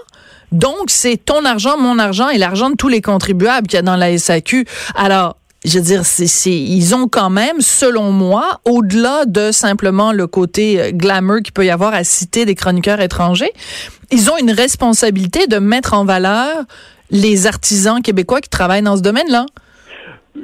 Donc, 0.52 0.88
c'est 0.88 1.16
ton 1.16 1.44
argent, 1.44 1.76
mon 1.78 1.98
argent 1.98 2.28
et 2.28 2.38
l'argent 2.38 2.70
de 2.70 2.76
tous 2.76 2.88
les 2.88 3.02
contribuables 3.02 3.66
qu'il 3.66 3.76
y 3.76 3.80
a 3.80 3.82
dans 3.82 3.96
la 3.96 4.16
SAQ. 4.16 4.66
Alors, 4.94 5.36
je 5.64 5.78
veux 5.78 5.84
dire, 5.84 6.02
ils 6.46 6.94
ont 6.94 7.08
quand 7.08 7.30
même, 7.30 7.60
selon 7.60 8.12
moi, 8.12 8.60
au-delà 8.64 9.24
de 9.26 9.50
simplement 9.50 10.12
le 10.12 10.26
côté 10.26 10.80
euh, 10.80 10.90
glamour 10.92 11.38
qu'il 11.42 11.52
peut 11.52 11.66
y 11.66 11.70
avoir 11.70 11.92
à 11.92 12.04
citer 12.04 12.44
des 12.44 12.54
chroniqueurs 12.54 13.00
étrangers, 13.00 13.52
ils 14.12 14.30
ont 14.30 14.38
une 14.38 14.52
responsabilité 14.52 15.48
de 15.48 15.58
mettre 15.58 15.94
en 15.94 16.04
valeur 16.04 16.64
les 17.10 17.46
artisans 17.46 18.00
québécois 18.00 18.40
qui 18.40 18.48
travaillent 18.48 18.82
dans 18.82 18.96
ce 18.96 19.02
domaine-là. 19.02 19.46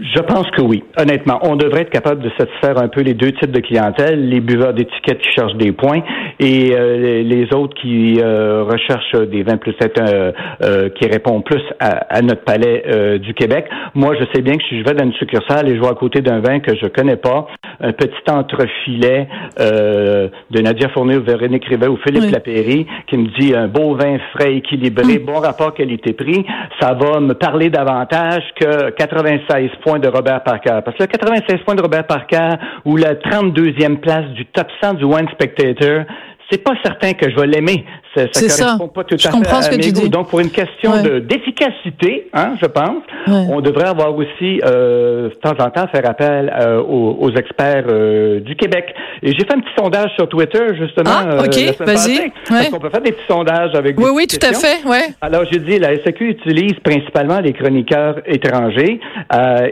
Je 0.01 0.21
pense 0.21 0.51
que 0.51 0.63
oui. 0.63 0.83
Honnêtement, 0.97 1.39
on 1.43 1.57
devrait 1.57 1.83
être 1.83 1.91
capable 1.91 2.23
de 2.23 2.31
satisfaire 2.39 2.79
un 2.79 2.89
peu 2.89 3.03
les 3.03 3.15
deux 3.15 3.33
types 3.33 3.51
de 3.51 3.61
clientèle, 3.61 4.29
les 4.29 4.41
buveurs 4.41 4.73
d'étiquettes 4.73 5.19
qui 5.19 5.31
cherchent 5.33 5.57
des 5.57 5.73
points 5.73 6.03
et 6.41 6.73
euh, 6.75 7.23
les 7.23 7.53
autres 7.55 7.75
qui 7.81 8.19
euh, 8.21 8.65
recherchent 8.65 9.29
des 9.29 9.43
vins 9.43 9.59
plus 9.59 9.75
euh, 9.83 10.89
qui 10.91 11.07
répondent 11.07 11.45
plus 11.45 11.63
à, 11.79 12.23
notre 12.23 12.43
palais 12.43 13.19
du 13.19 13.35
Québec. 13.35 13.67
Moi, 13.95 14.15
je 14.19 14.25
sais 14.35 14.43
bien 14.43 14.57
que 14.57 14.63
si 14.69 14.79
je 14.79 14.85
vais 14.85 14.95
dans 14.95 15.05
une 15.05 15.13
succursale 15.15 15.69
et 15.69 15.75
je 15.75 15.81
vois 15.81 15.91
à 15.91 15.95
côté 15.95 16.21
d'un 16.21 16.41
vin 16.41 16.61
que 16.61 16.75
je 16.77 16.87
connais 16.87 17.17
pas, 17.17 17.47
un 17.81 17.93
petit 17.93 18.31
entrefilet 18.31 19.29
de 19.59 20.61
Nadia 20.61 20.89
Fournier 20.91 21.17
ou 21.17 21.23
Véronique 21.23 21.65
Rivet 21.65 21.89
ou 21.89 21.97
Philippe 21.97 22.31
Lapéry 22.31 22.87
qui 23.09 23.19
me 23.19 23.27
dit 23.39 23.55
un 23.55 23.67
beau 23.67 23.95
vin 23.95 24.19
frais, 24.35 24.55
équilibré, 24.55 25.19
mm. 25.19 25.25
bon 25.25 25.41
rapport 25.41 25.75
qualité-prix, 25.75 26.45
ça 26.81 26.95
va 26.95 27.21
me 27.21 27.35
parler 27.35 27.71
davantage 27.71 28.45
que 28.61 28.91
96 28.91 29.71
points 29.83 29.99
de 29.99 30.09
Robert 30.09 30.43
Parker. 30.43 30.81
Parce 30.85 30.97
que 30.97 31.03
le 31.03 31.09
96 31.09 31.61
points 31.65 31.75
de 31.75 31.83
Robert 31.83 32.07
Parker 32.07 32.51
ou 32.85 32.97
la 32.97 33.15
32e 33.15 33.99
place 33.99 34.27
du 34.31 34.47
top 34.47 34.69
100 34.83 34.95
du 34.95 35.05
Wine 35.05 35.29
Spectator, 35.33 36.05
c'est 36.51 36.63
pas 36.63 36.75
certain 36.83 37.13
que 37.15 37.31
je 37.31 37.37
vais 37.37 37.47
l'aimer. 37.47 37.85
Ça, 38.15 38.27
ça 38.33 38.65
correspond 38.65 38.89
pas 38.89 39.05
tout 39.05 39.15
à 39.15 39.19
fait 39.19 39.75
à 39.75 39.77
mes 39.77 39.93
goûts. 39.93 40.09
Donc, 40.09 40.29
pour 40.29 40.41
une 40.41 40.51
question 40.51 41.03
de 41.03 41.19
d'efficacité, 41.21 42.29
hein, 42.35 42.55
je 42.61 42.67
pense, 42.67 43.03
on 43.27 43.61
devrait 43.61 43.89
avoir 43.89 44.15
aussi 44.15 44.61
euh, 44.65 45.31
de 45.31 45.35
temps 45.37 45.65
en 45.65 45.71
temps 45.71 45.87
faire 45.89 46.09
appel 46.09 46.53
euh, 46.61 46.83
aux, 46.83 47.31
experts 47.31 47.85
euh, 47.89 48.41
du 48.41 48.55
Québec. 48.57 48.95
Et 49.23 49.33
j'ai 49.33 49.45
fait 49.45 49.55
un 49.55 49.61
petit 49.61 49.73
sondage 49.79 50.11
sur 50.17 50.29
Twitter 50.29 50.75
justement. 50.79 51.11
Ah, 51.11 51.45
ok, 51.45 51.87
vas-y. 51.87 52.33
Parce 52.49 52.69
qu'on 52.69 52.81
peut 52.81 52.91
faire 52.91 53.01
des 53.01 53.13
petits 53.13 53.27
sondages 53.29 53.75
avec. 53.75 53.99
Oui, 53.99 54.11
oui, 54.15 54.27
tout 54.27 54.45
à 54.45 54.53
fait. 54.53 54.87
Ouais. 54.87 55.15
Alors, 55.23 55.45
j'ai 55.51 55.61
dit 55.61 55.79
la 55.79 55.97
SAQ 56.03 56.31
utilise 56.31 56.75
principalement 56.85 57.41
les 57.41 57.53
chroniqueurs 57.53 58.17
étrangers 58.27 59.01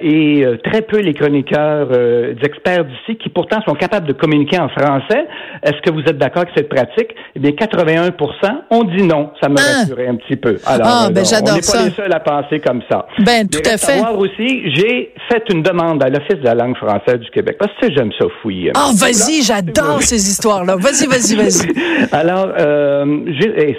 et 0.02 0.44
très 0.64 0.82
peu 0.82 1.00
les 1.00 1.12
chroniqueurs 1.12 1.88
experts 2.42 2.84
d'ici 2.86 3.18
qui 3.18 3.28
pourtant 3.28 3.60
sont 3.66 3.74
capables 3.74 4.06
de 4.06 4.14
communiquer 4.14 4.58
en 4.58 4.68
français. 4.68 5.26
Est-ce 5.62 5.80
que 5.82 5.90
vous 5.92 6.00
êtes 6.00 6.18
d'accord 6.18 6.42
avec 6.42 6.54
cette 6.56 6.68
pratique, 6.68 7.14
eh 7.36 7.38
bien, 7.38 7.52
81 7.52 8.12
on 8.70 8.84
dit 8.84 9.02
non. 9.02 9.30
Ça 9.40 9.48
me 9.48 9.56
ah. 9.58 9.80
rassurait 9.80 10.08
un 10.08 10.16
petit 10.16 10.36
peu. 10.36 10.56
Alors, 10.66 10.86
ah, 10.88 11.08
ben, 11.10 11.24
on 11.24 11.54
n'est 11.54 11.60
pas 11.60 11.84
les 11.84 11.90
seuls 11.90 12.12
à 12.12 12.20
penser 12.20 12.60
comme 12.60 12.82
ça. 12.90 13.06
Ben, 13.20 13.48
tout 13.48 13.60
à 13.64 13.76
fait. 13.76 13.98
Savoir 13.98 14.18
aussi, 14.18 14.70
j'ai 14.74 15.12
fait 15.28 15.42
une 15.52 15.62
demande 15.62 16.02
à 16.02 16.08
l'Office 16.08 16.38
de 16.38 16.44
la 16.44 16.54
langue 16.54 16.76
française 16.76 17.18
du 17.18 17.30
Québec 17.30 17.56
parce 17.58 17.72
que 17.80 17.92
j'aime 17.92 18.10
ça 18.18 18.26
fouiller. 18.42 18.72
Oh, 18.76 18.90
vas-y, 18.94 19.42
j'adore 19.42 20.02
ces 20.02 20.28
histoires-là. 20.28 20.76
Vas-y, 20.76 21.06
vas-y, 21.06 21.36
vas-y. 21.36 22.08
Alors, 22.12 22.48
euh, 22.58 23.04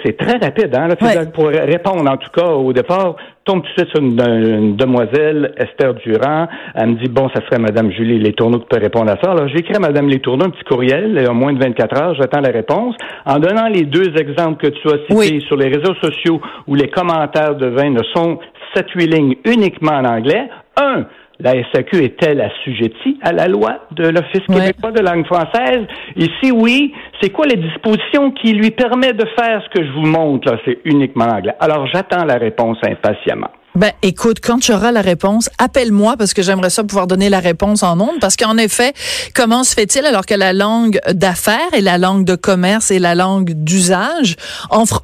c'est 0.04 0.16
très 0.16 0.38
rapide, 0.38 0.74
hein, 0.74 0.88
pour 1.32 1.48
répondre, 1.48 2.10
en 2.10 2.16
tout 2.16 2.30
cas, 2.34 2.48
au 2.48 2.72
départ, 2.72 3.16
tombe 3.44 3.62
tout 3.62 3.68
de 3.68 3.80
suite 3.80 3.88
sur 3.90 4.02
une, 4.02 4.76
demoiselle, 4.76 5.52
Esther 5.56 5.94
Durand. 5.94 6.48
Elle 6.74 6.90
me 6.90 6.94
dit, 6.96 7.08
bon, 7.08 7.28
ça 7.34 7.40
serait 7.46 7.58
Madame 7.58 7.90
Julie 7.90 8.18
Les 8.18 8.32
Tourneaux 8.32 8.58
qui 8.60 8.66
peut 8.66 8.80
répondre 8.80 9.10
à 9.10 9.16
ça. 9.22 9.32
Alors, 9.32 9.48
j'écris 9.48 9.74
à 9.74 9.80
Madame 9.80 10.08
Les 10.08 10.20
Tourneaux 10.20 10.46
un 10.46 10.50
petit 10.50 10.64
courriel, 10.64 11.26
en 11.28 11.34
moins 11.34 11.52
de 11.52 11.58
24 11.58 12.02
heures, 12.02 12.14
j'attends 12.14 12.40
la 12.40 12.50
réponse. 12.50 12.94
En 13.26 13.38
donnant 13.38 13.68
les 13.68 13.82
deux 13.82 14.16
exemples 14.16 14.66
que 14.66 14.68
tu 14.68 14.88
as 14.88 14.98
cités 15.08 15.40
sur 15.46 15.56
les 15.56 15.68
réseaux 15.68 15.94
sociaux 16.00 16.40
où 16.66 16.74
les 16.74 16.88
commentaires 16.88 17.56
de 17.56 17.66
vin 17.66 17.90
ne 17.90 18.02
sont 18.14 18.38
7-8 18.74 19.14
lignes 19.14 19.36
uniquement 19.44 19.92
en 19.92 20.04
anglais, 20.04 20.48
un, 20.76 21.04
la 21.42 21.54
SAQ 21.72 22.04
est-elle 22.04 22.40
assujettie 22.40 23.18
à 23.20 23.32
la 23.32 23.48
loi 23.48 23.80
de 23.90 24.08
l'Office 24.08 24.46
québécois 24.46 24.92
de 24.92 25.00
langue 25.00 25.26
française? 25.26 25.86
Et 26.16 26.26
si 26.40 26.52
oui, 26.52 26.94
c'est 27.20 27.30
quoi 27.30 27.46
les 27.46 27.56
dispositions 27.56 28.30
qui 28.30 28.52
lui 28.52 28.70
permettent 28.70 29.16
de 29.16 29.28
faire 29.36 29.62
ce 29.64 29.68
que 29.76 29.84
je 29.84 29.90
vous 29.92 30.06
montre? 30.06 30.56
C'est 30.64 30.78
uniquement 30.84 31.26
anglais. 31.26 31.54
Alors, 31.58 31.86
j'attends 31.88 32.24
la 32.24 32.36
réponse 32.36 32.78
impatiemment. 32.84 33.50
Ben, 33.74 33.92
écoute, 34.02 34.38
quand 34.42 34.58
tu 34.58 34.72
auras 34.72 34.92
la 34.92 35.00
réponse, 35.00 35.48
appelle-moi 35.58 36.16
parce 36.18 36.34
que 36.34 36.42
j'aimerais 36.42 36.68
ça 36.68 36.84
pouvoir 36.84 37.06
donner 37.06 37.30
la 37.30 37.40
réponse 37.40 37.82
en 37.82 37.98
ondes. 38.00 38.20
Parce 38.20 38.36
qu'en 38.36 38.58
effet, 38.58 38.92
comment 39.34 39.64
se 39.64 39.74
fait-il 39.74 40.04
alors 40.04 40.26
que 40.26 40.34
la 40.34 40.52
langue 40.52 41.00
d'affaires 41.12 41.72
et 41.72 41.80
la 41.80 41.96
langue 41.96 42.24
de 42.24 42.34
commerce 42.34 42.90
et 42.90 42.98
la 42.98 43.14
langue 43.14 43.52
d'usage 43.52 44.36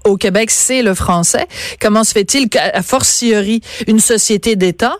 au 0.05 0.17
Québec, 0.17 0.51
c'est 0.51 0.83
le 0.83 0.95
français. 0.95 1.47
Comment 1.81 2.05
se 2.05 2.13
fait-il 2.13 2.49
qu'à 2.49 2.83
fortiori 2.83 3.63
une 3.87 4.01
société 4.01 4.57
d'État 4.57 4.97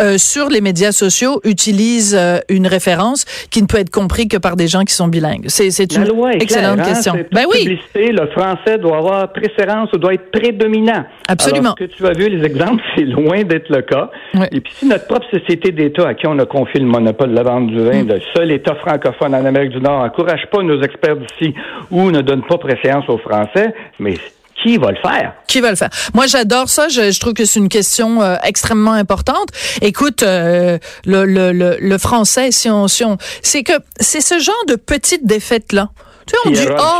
euh, 0.00 0.16
sur 0.16 0.48
les 0.48 0.60
médias 0.60 0.92
sociaux 0.92 1.40
utilise 1.44 2.16
euh, 2.18 2.38
une 2.48 2.66
référence 2.66 3.24
qui 3.50 3.60
ne 3.60 3.66
peut 3.66 3.78
être 3.78 3.90
compris 3.90 4.28
que 4.28 4.36
par 4.36 4.56
des 4.56 4.68
gens 4.68 4.84
qui 4.84 4.94
sont 4.94 5.08
bilingues? 5.08 5.46
C'est 5.48 5.66
une 5.94 6.04
excellente 6.40 6.80
hein, 6.80 6.84
question. 6.84 7.12
Ben 7.32 7.44
oui. 7.50 7.78
Le 7.94 8.26
français 8.30 8.78
doit 8.78 8.98
avoir 8.98 9.32
préférence 9.32 9.90
ou 9.92 9.98
doit 9.98 10.14
être 10.14 10.30
prédominant. 10.30 11.04
Absolument. 11.28 11.74
Alors, 11.74 11.76
que 11.76 11.84
tu 11.84 12.06
as 12.06 12.12
vu 12.12 12.28
les 12.28 12.44
exemples, 12.44 12.82
c'est 12.96 13.09
loin 13.10 13.42
d'être 13.42 13.68
le 13.68 13.82
cas. 13.82 14.10
Et 14.52 14.60
puis 14.60 14.72
si 14.74 14.86
notre 14.86 15.06
propre 15.06 15.26
société 15.30 15.72
d'État 15.72 16.08
à 16.08 16.14
qui 16.14 16.26
on 16.26 16.38
a 16.38 16.46
confié 16.46 16.80
le 16.80 16.86
monopole 16.86 17.30
de 17.30 17.36
la 17.36 17.42
vente 17.42 17.68
du 17.68 17.78
vin, 17.78 18.04
mm. 18.04 18.08
le 18.08 18.20
seul 18.34 18.50
État 18.50 18.74
francophone 18.74 19.34
en 19.34 19.44
Amérique 19.44 19.70
du 19.70 19.80
Nord, 19.80 20.02
n'encourage 20.02 20.46
pas 20.50 20.62
nos 20.62 20.80
experts 20.82 21.16
d'ici 21.16 21.54
ou 21.90 22.10
ne 22.10 22.20
donne 22.20 22.42
pas 22.42 22.58
préséance 22.58 23.08
aux 23.08 23.18
Français, 23.18 23.74
mais 23.98 24.14
qui 24.62 24.76
va 24.76 24.90
le 24.90 24.98
faire? 24.98 25.32
Qui 25.46 25.60
va 25.60 25.70
le 25.70 25.76
faire? 25.76 25.88
Moi, 26.14 26.26
j'adore 26.26 26.68
ça. 26.68 26.88
Je, 26.88 27.18
trouve 27.18 27.32
que 27.32 27.44
c'est 27.44 27.60
une 27.60 27.68
question 27.68 28.20
euh, 28.22 28.36
extrêmement 28.44 28.92
importante. 28.92 29.48
Écoute, 29.80 30.22
euh, 30.22 30.78
le, 31.06 31.24
le, 31.24 31.52
le, 31.52 31.98
français, 31.98 32.50
si 32.50 32.68
on, 32.68 32.86
si 32.86 33.04
on 33.04 33.16
c'est 33.42 33.62
que 33.62 33.72
c'est 33.98 34.20
ce 34.20 34.38
genre 34.38 34.64
de 34.68 34.74
petites 34.74 35.26
défaites 35.26 35.72
là 35.72 35.88
Tu 36.30 36.54
sais, 36.56 36.66
on 36.66 36.66
dit, 36.66 36.74
ah, 36.78 36.98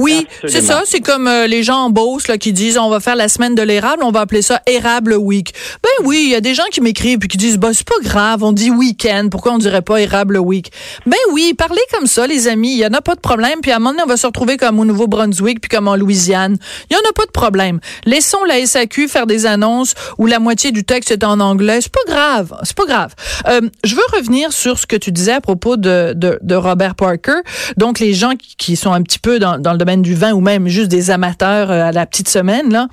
oui, 0.00 0.26
c'est 0.46 0.62
ça, 0.62 0.82
c'est 0.84 1.00
comme 1.00 1.26
euh, 1.26 1.46
les 1.46 1.62
gens 1.62 1.86
en 1.86 1.90
Beauce 1.90 2.28
là, 2.28 2.38
qui 2.38 2.52
disent, 2.52 2.78
on 2.78 2.88
va 2.88 3.00
faire 3.00 3.16
la 3.16 3.28
semaine 3.28 3.54
de 3.54 3.62
l'érable, 3.62 4.04
on 4.04 4.12
va 4.12 4.20
appeler 4.20 4.42
ça 4.42 4.62
Érable 4.66 5.14
Week. 5.14 5.52
Ben 5.82 6.06
oui, 6.06 6.22
il 6.24 6.30
y 6.30 6.34
a 6.34 6.40
des 6.40 6.54
gens 6.54 6.64
qui 6.70 6.80
m'écrivent 6.80 7.18
puis 7.18 7.28
qui 7.28 7.36
disent, 7.36 7.58
bah, 7.58 7.70
c'est 7.72 7.86
pas 7.86 7.98
grave, 8.02 8.44
on 8.44 8.52
dit 8.52 8.70
week-end, 8.70 9.28
pourquoi 9.30 9.52
on 9.52 9.58
dirait 9.58 9.82
pas 9.82 10.00
Érable 10.00 10.38
Week? 10.38 10.70
Ben 11.06 11.18
oui, 11.32 11.54
parlez 11.54 11.80
comme 11.92 12.06
ça, 12.06 12.26
les 12.26 12.46
amis, 12.46 12.72
il 12.72 12.78
y 12.78 12.86
en 12.86 12.92
a 12.92 13.00
pas 13.00 13.14
de 13.14 13.20
problème, 13.20 13.60
puis 13.60 13.72
à 13.72 13.76
un 13.76 13.78
moment 13.78 13.90
donné, 13.90 14.02
on 14.04 14.08
va 14.08 14.16
se 14.16 14.26
retrouver 14.26 14.56
comme 14.56 14.78
au 14.78 14.84
Nouveau-Brunswick 14.84 15.60
puis 15.60 15.68
comme 15.68 15.88
en 15.88 15.96
Louisiane. 15.96 16.56
Il 16.90 16.94
y 16.94 16.96
en 16.96 17.10
a 17.10 17.12
pas 17.12 17.26
de 17.26 17.32
problème. 17.32 17.80
Laissons 18.06 18.44
la 18.44 18.64
SAQ 18.64 19.08
faire 19.08 19.26
des 19.26 19.46
annonces 19.46 19.94
où 20.18 20.26
la 20.26 20.38
moitié 20.38 20.70
du 20.70 20.84
texte 20.84 21.10
est 21.10 21.24
en 21.24 21.40
anglais, 21.40 21.80
c'est 21.80 21.92
pas 21.92 22.12
grave, 22.12 22.54
c'est 22.62 22.76
pas 22.76 22.86
grave. 22.86 23.14
Euh, 23.48 23.62
je 23.84 23.94
veux 23.96 24.02
revenir 24.16 24.52
sur 24.52 24.78
ce 24.78 24.86
que 24.86 24.96
tu 24.96 25.10
disais 25.10 25.32
à 25.32 25.40
propos 25.40 25.76
de, 25.76 26.12
de, 26.14 26.38
de 26.40 26.54
Robert 26.54 26.94
Parker. 26.94 27.40
Donc, 27.76 27.98
les 27.98 28.14
gens 28.14 28.32
qui, 28.36 28.56
qui 28.60 28.76
sont 28.76 28.92
un 28.92 29.02
petit 29.02 29.18
peu 29.18 29.38
dans, 29.38 29.58
dans, 29.58 29.72
le 29.72 29.78
domaine 29.78 30.02
du 30.02 30.14
vin 30.14 30.32
ou 30.32 30.40
même 30.40 30.68
juste 30.68 30.88
des 30.88 31.10
amateurs 31.10 31.70
euh, 31.70 31.88
à 31.88 31.92
la 31.92 32.04
petite 32.04 32.28
semaine, 32.28 32.70
là, 32.70 32.88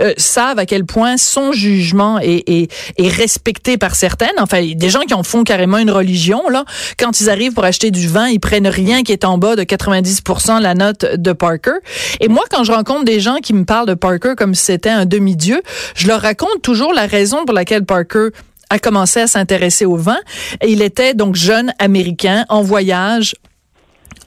euh, 0.00 0.14
savent 0.16 0.58
à 0.58 0.64
quel 0.64 0.86
point 0.86 1.18
son 1.18 1.52
jugement 1.52 2.18
est, 2.18 2.42
est, 2.48 2.72
est, 2.96 3.08
respecté 3.08 3.76
par 3.76 3.94
certaines. 3.94 4.30
Enfin, 4.38 4.66
des 4.74 4.88
gens 4.88 5.00
qui 5.00 5.12
en 5.12 5.22
font 5.22 5.44
carrément 5.44 5.76
une 5.76 5.90
religion, 5.90 6.48
là. 6.48 6.64
Quand 6.98 7.20
ils 7.20 7.28
arrivent 7.28 7.52
pour 7.52 7.64
acheter 7.64 7.90
du 7.90 8.08
vin, 8.08 8.28
ils 8.28 8.40
prennent 8.40 8.66
rien 8.66 9.02
qui 9.02 9.12
est 9.12 9.26
en 9.26 9.36
bas 9.36 9.56
de 9.56 9.62
90% 9.62 10.60
la 10.60 10.74
note 10.74 11.04
de 11.04 11.32
Parker. 11.32 11.78
Et 12.20 12.28
moi, 12.28 12.44
quand 12.50 12.64
je 12.64 12.72
rencontre 12.72 13.04
des 13.04 13.20
gens 13.20 13.36
qui 13.42 13.52
me 13.52 13.66
parlent 13.66 13.86
de 13.86 13.94
Parker 13.94 14.32
comme 14.38 14.54
si 14.54 14.64
c'était 14.64 14.88
un 14.88 15.04
demi-dieu, 15.04 15.60
je 15.94 16.08
leur 16.08 16.22
raconte 16.22 16.62
toujours 16.62 16.94
la 16.94 17.06
raison 17.06 17.44
pour 17.44 17.54
laquelle 17.54 17.84
Parker 17.84 18.28
a 18.70 18.78
commencé 18.78 19.20
à 19.20 19.26
s'intéresser 19.26 19.84
au 19.84 19.96
vin. 19.96 20.18
Et 20.62 20.70
il 20.70 20.80
était 20.80 21.12
donc 21.12 21.34
jeune 21.34 21.74
américain 21.78 22.46
en 22.48 22.62
voyage 22.62 23.34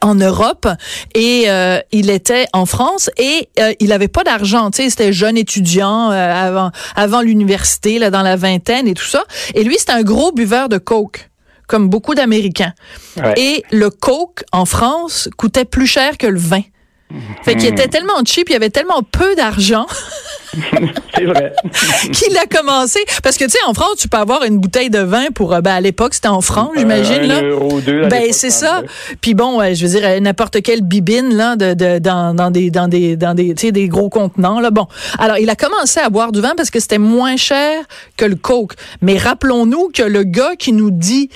en 0.03 0.15
Europe 0.15 0.67
et 1.15 1.45
euh, 1.47 1.79
il 1.91 2.09
était 2.09 2.45
en 2.53 2.65
France 2.65 3.09
et 3.17 3.49
euh, 3.59 3.73
il 3.79 3.91
avait 3.91 4.09
pas 4.09 4.23
d'argent, 4.23 4.69
tu 4.69 4.83
sais, 4.83 4.89
c'était 4.89 5.13
jeune 5.13 5.37
étudiant 5.37 6.11
euh, 6.11 6.15
avant 6.15 6.71
avant 6.95 7.21
l'université 7.21 7.99
là 7.99 8.09
dans 8.11 8.21
la 8.21 8.35
vingtaine 8.35 8.87
et 8.87 8.93
tout 8.93 9.05
ça 9.05 9.23
et 9.55 9.63
lui 9.63 9.75
c'était 9.79 9.93
un 9.93 10.03
gros 10.03 10.31
buveur 10.31 10.69
de 10.69 10.77
coke 10.77 11.29
comme 11.67 11.89
beaucoup 11.89 12.13
d'Américains. 12.13 12.73
Ouais. 13.17 13.33
Et 13.37 13.63
le 13.71 13.89
coke 13.89 14.43
en 14.51 14.65
France 14.65 15.29
coûtait 15.37 15.65
plus 15.65 15.87
cher 15.87 16.17
que 16.17 16.27
le 16.27 16.37
vin. 16.37 16.61
Fait 17.43 17.55
qu'il 17.55 17.69
était 17.69 17.87
tellement 17.87 18.23
cheap, 18.25 18.49
il 18.49 18.53
y 18.53 18.55
avait 18.55 18.69
tellement 18.69 19.03
peu 19.03 19.35
d'argent. 19.35 19.85
c'est 21.15 21.25
vrai. 21.25 21.53
qu'il 22.13 22.37
a 22.37 22.45
commencé. 22.45 22.99
Parce 23.21 23.37
que, 23.37 23.45
tu 23.45 23.51
sais, 23.51 23.59
en 23.67 23.73
France, 23.73 23.97
tu 23.99 24.07
peux 24.07 24.17
avoir 24.17 24.43
une 24.43 24.57
bouteille 24.57 24.89
de 24.89 24.99
vin 24.99 25.27
pour, 25.33 25.49
ben, 25.61 25.73
à 25.73 25.81
l'époque, 25.81 26.13
c'était 26.13 26.27
en 26.27 26.41
francs, 26.41 26.71
j'imagine, 26.75 27.23
un 27.23 27.27
là. 27.27 27.41
Euro 27.41 27.81
deux 27.81 28.07
ben, 28.07 28.31
c'est 28.31 28.49
ça. 28.49 28.81
Puis 29.21 29.33
bon, 29.33 29.59
ouais, 29.59 29.75
je 29.75 29.85
veux 29.85 29.99
dire, 29.99 30.21
n'importe 30.21 30.61
quelle 30.61 30.81
bibine, 30.81 31.35
là, 31.35 31.55
de, 31.55 31.73
de, 31.73 31.99
dans, 31.99 32.33
dans 32.33 32.51
des, 32.51 32.71
dans 32.71 32.87
des, 32.87 33.15
dans 33.15 33.33
des, 33.33 33.53
des 33.53 33.87
gros 33.87 34.09
contenants, 34.09 34.59
là. 34.59 34.71
Bon. 34.71 34.87
Alors, 35.19 35.37
il 35.37 35.49
a 35.49 35.55
commencé 35.55 35.99
à 35.99 36.09
boire 36.09 36.31
du 36.31 36.41
vin 36.41 36.53
parce 36.55 36.69
que 36.69 36.79
c'était 36.79 36.97
moins 36.97 37.37
cher 37.37 37.83
que 38.17 38.25
le 38.25 38.35
coke. 38.35 38.73
Mais 39.01 39.17
rappelons-nous 39.17 39.89
que 39.93 40.03
le 40.03 40.23
gars 40.23 40.55
qui 40.57 40.73
nous 40.73 40.91
dit, 40.91 41.29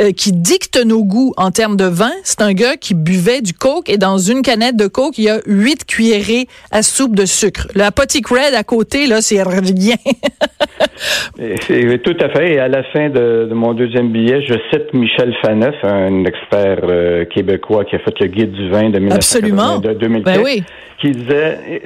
euh, 0.00 0.12
qui 0.12 0.32
dicte 0.32 0.84
nos 0.84 1.04
goûts 1.04 1.32
en 1.36 1.50
termes 1.50 1.76
de 1.76 1.84
vin, 1.84 2.12
c'est 2.24 2.42
un 2.42 2.52
gars 2.52 2.76
qui 2.76 2.94
buvait 2.94 3.40
du 3.40 3.52
coke 3.52 3.88
et 3.88 3.96
dans 3.96 4.18
une 4.18 4.42
canette 4.42 4.76
de 4.76 4.86
coke, 4.86 5.18
il 5.18 5.24
y 5.24 5.28
a 5.28 5.40
huit 5.46 5.84
cuillerées 5.86 6.46
à 6.72 6.82
soupe 6.82 7.14
de 7.14 7.26
sucre. 7.26 7.68
La 7.74 7.92
Potic 7.92 8.26
Red 8.26 8.54
à 8.56 8.64
côté, 8.64 9.06
là, 9.06 9.20
c'est 9.20 9.42
rien. 9.42 9.54
tout 11.98 12.16
à 12.20 12.28
fait. 12.30 12.54
Et 12.54 12.58
à 12.58 12.68
la 12.68 12.82
fin 12.92 13.08
de, 13.08 13.46
de, 13.48 13.54
mon 13.54 13.74
deuxième 13.74 14.10
billet, 14.10 14.42
je 14.42 14.54
cite 14.72 14.92
Michel 14.94 15.34
Faneuf, 15.42 15.76
un 15.84 16.24
expert 16.24 16.80
euh, 16.82 17.24
québécois 17.26 17.84
qui 17.84 17.96
a 17.96 17.98
fait 18.00 18.18
le 18.20 18.26
guide 18.26 18.52
du 18.52 18.70
vin 18.70 18.90
de 18.90 18.98
2004. 18.98 20.24
Ben 20.24 20.40
oui 20.42 20.64
qui 21.04 21.10
disait 21.10 21.82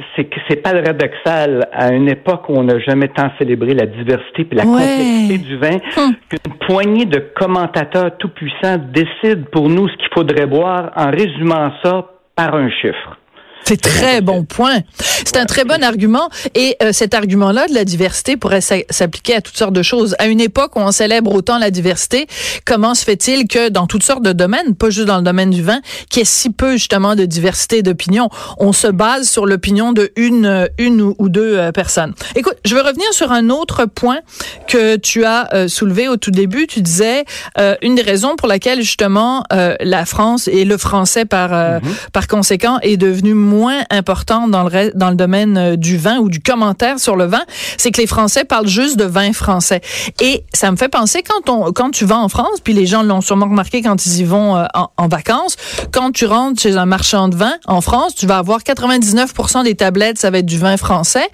c'est 0.49 0.57
paradoxal 0.57 1.69
à 1.73 1.93
une 1.93 2.09
époque 2.09 2.49
où 2.49 2.55
on 2.57 2.65
n'a 2.65 2.79
jamais 2.79 3.09
tant 3.09 3.31
célébré 3.39 3.75
la 3.75 3.87
diversité 3.87 4.47
et 4.51 4.55
la 4.55 4.65
ouais. 4.65 4.71
complexité 4.71 5.39
du 5.39 5.57
vin 5.57 5.77
hum. 5.97 6.15
qu'une 6.29 6.55
poignée 6.67 7.05
de 7.05 7.19
commentateurs 7.35 7.98
tout 8.19 8.29
puissants 8.31 8.79
décident 8.79 9.45
pour 9.53 9.69
nous 9.69 9.89
ce 9.89 9.97
qu'il 9.97 10.09
faudrait 10.15 10.47
boire 10.47 10.91
en 10.97 11.11
résumant 11.11 11.73
ça 11.83 12.07
par 12.35 12.55
un 12.55 12.71
chiffre. 12.71 13.18
C'est 13.65 13.81
très 13.81 14.21
bon 14.23 14.45
point. 14.45 14.81
C'est 15.25 15.37
un 15.37 15.45
très 15.45 15.65
bon 15.65 15.83
argument. 15.83 16.31
Et 16.55 16.77
euh, 16.83 16.93
cet 16.93 17.13
argument-là 17.15 17.67
de 17.69 17.75
la 17.75 17.85
diversité 17.85 18.37
pourrait 18.37 18.63
s'appliquer 18.63 19.35
à 19.35 19.41
toutes 19.43 19.59
sortes 19.59 19.75
de 19.75 19.83
choses. 19.83 20.17
À 20.19 20.27
une 20.27 20.41
époque 20.41 20.77
où 20.77 20.81
on 20.81 20.91
célèbre 20.91 21.35
autant 21.35 21.59
la 21.59 21.71
diversité, 21.71 22.27
comment 22.65 22.95
se 22.95 23.05
fait-il 23.05 23.47
que 23.47 23.69
dans 23.69 23.87
toutes 23.87 24.05
sortes 24.05 24.23
de 24.23 24.33
domaines, 24.33 24.75
pas 24.75 24.89
juste 24.91 25.07
dans 25.07 25.19
le 25.19 25.23
domaine 25.23 25.51
du 25.51 25.63
vin, 25.63 25.81
qu'il 26.09 26.21
y 26.21 26.23
ait 26.23 26.25
si 26.25 26.51
peu 26.51 26.73
justement 26.73 27.15
de 27.15 27.27
diversité 27.27 27.83
d'opinion, 27.83 28.31
on 28.59 28.73
se 28.73 28.87
base 28.87 29.29
sur 29.29 29.45
l'opinion 29.45 29.93
de 29.93 30.11
une, 30.17 30.69
une 30.79 31.03
ou 31.03 31.29
deux 31.29 31.59
euh, 31.59 31.73
personnes. 31.73 32.15
Écoute, 32.37 32.57
je 32.65 32.75
veux 32.75 32.83
revenir 32.83 33.13
sur 33.13 33.33
un 33.33 33.51
autre 33.51 33.85
point 33.85 34.21
que 34.67 34.97
tu 34.97 35.25
as 35.25 35.49
euh, 35.55 35.69
soulevé 35.69 36.09
au 36.09 36.17
tout 36.17 36.31
début. 36.31 36.67
Tu 36.67 36.81
disais 36.81 37.25
euh, 37.59 37.75
une 37.83 37.95
des 37.95 38.03
raisons 38.03 38.37
pour 38.37 38.49
laquelle 38.49 38.81
justement 38.83 39.45
euh, 39.53 39.75
la 39.81 40.05
France 40.07 40.49
et 40.49 40.65
le 40.65 40.77
français 40.79 41.25
par 41.25 41.51
mm 41.51 41.79
-hmm. 41.79 42.11
par 42.13 42.27
conséquent 42.27 42.79
est 42.83 42.97
devenu 42.97 43.35
moins 43.49 43.83
important 43.91 44.49
dans 44.49 44.65
le 44.65 44.93
dans 44.95 45.11
le 45.11 45.17
domaine 45.17 45.57
euh, 45.57 45.77
du 45.77 45.97
vin 45.97 46.19
ou 46.19 46.29
du 46.29 46.41
commentaire 46.41 47.01
sur 47.01 47.17
le 47.17 47.25
vin, 47.25 47.43
c'est 47.77 47.91
que 47.91 48.01
les 48.01 48.07
Français 48.07 48.45
parlent 48.45 48.69
juste 48.69 48.97
de 48.99 49.05
vin 49.05 49.33
français. 49.33 49.81
Et 50.21 50.45
ça 50.53 50.71
me 50.71 50.77
fait 50.77 50.89
penser 50.89 51.23
quand 51.23 51.51
on 51.51 51.73
quand 51.73 51.91
tu 51.91 52.05
vas 52.05 52.19
en 52.19 52.29
France, 52.29 52.61
puis 52.63 52.73
les 52.73 52.87
gens 52.87 53.03
l'ont 53.03 53.21
sûrement 53.21 53.47
remarqué 53.47 53.83
quand 53.83 54.07
ils 54.07 54.21
y 54.21 54.25
vont 54.25 54.57
euh, 54.57 54.65
en, 54.75 54.91
en, 54.97 55.09
vacances, 55.09 55.57
quand 55.93 56.13
tu 56.13 56.27
rentres 56.27 56.61
chez 56.61 56.77
un 56.77 56.87
marchand 56.87 57.29
de 57.29 57.37
vin 57.37 57.55
en 57.67 57.81
France, 57.81 58.15
tu 58.15 58.27
vas 58.27 58.39
avoir 58.39 58.61
99% 58.61 59.65
des 59.65 59.75
tablettes, 59.75 60.19
ça 60.19 60.31
va 60.31 60.39
être 60.39 60.47
du 60.47 60.59
vin 60.59 60.77
français. 60.77 61.29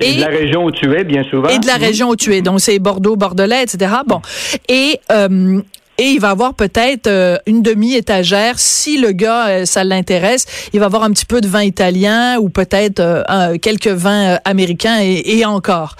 Et, 0.00 0.10
et 0.10 0.16
de 0.16 0.20
la 0.20 0.28
région 0.28 0.64
où 0.64 0.70
tu 0.70 0.92
es, 0.94 1.04
bien 1.04 1.24
souvent. 1.30 1.48
Et 1.48 1.58
de 1.58 1.66
la 1.66 1.78
mmh. 1.78 1.82
région 1.82 2.08
où 2.10 2.16
tu 2.16 2.34
es. 2.34 2.42
Donc 2.42 2.60
c'est 2.60 2.78
Bordeaux, 2.78 3.16
Bordelais, 3.16 3.62
etc. 3.62 3.92
Bon. 4.06 4.20
Et 4.68 5.00
euh, 5.12 5.62
et 6.00 6.12
il 6.12 6.20
va 6.20 6.30
avoir 6.30 6.54
peut-être 6.54 7.08
euh, 7.08 7.36
une 7.46 7.60
demi-étagère. 7.60 8.58
Si 8.58 8.96
le 8.96 9.12
gars, 9.12 9.48
euh, 9.48 9.64
ça 9.66 9.84
l'intéresse, 9.84 10.46
il 10.72 10.80
va 10.80 10.86
avoir 10.86 11.02
un 11.02 11.10
petit 11.10 11.26
peu 11.26 11.42
de 11.42 11.46
vin 11.46 11.62
italien 11.62 12.38
ou 12.38 12.48
peut-être 12.48 13.00
euh, 13.00 13.58
quelques 13.58 13.88
vins 13.88 14.38
américains 14.46 14.98
et, 15.00 15.22
et 15.38 15.44
encore 15.44 15.96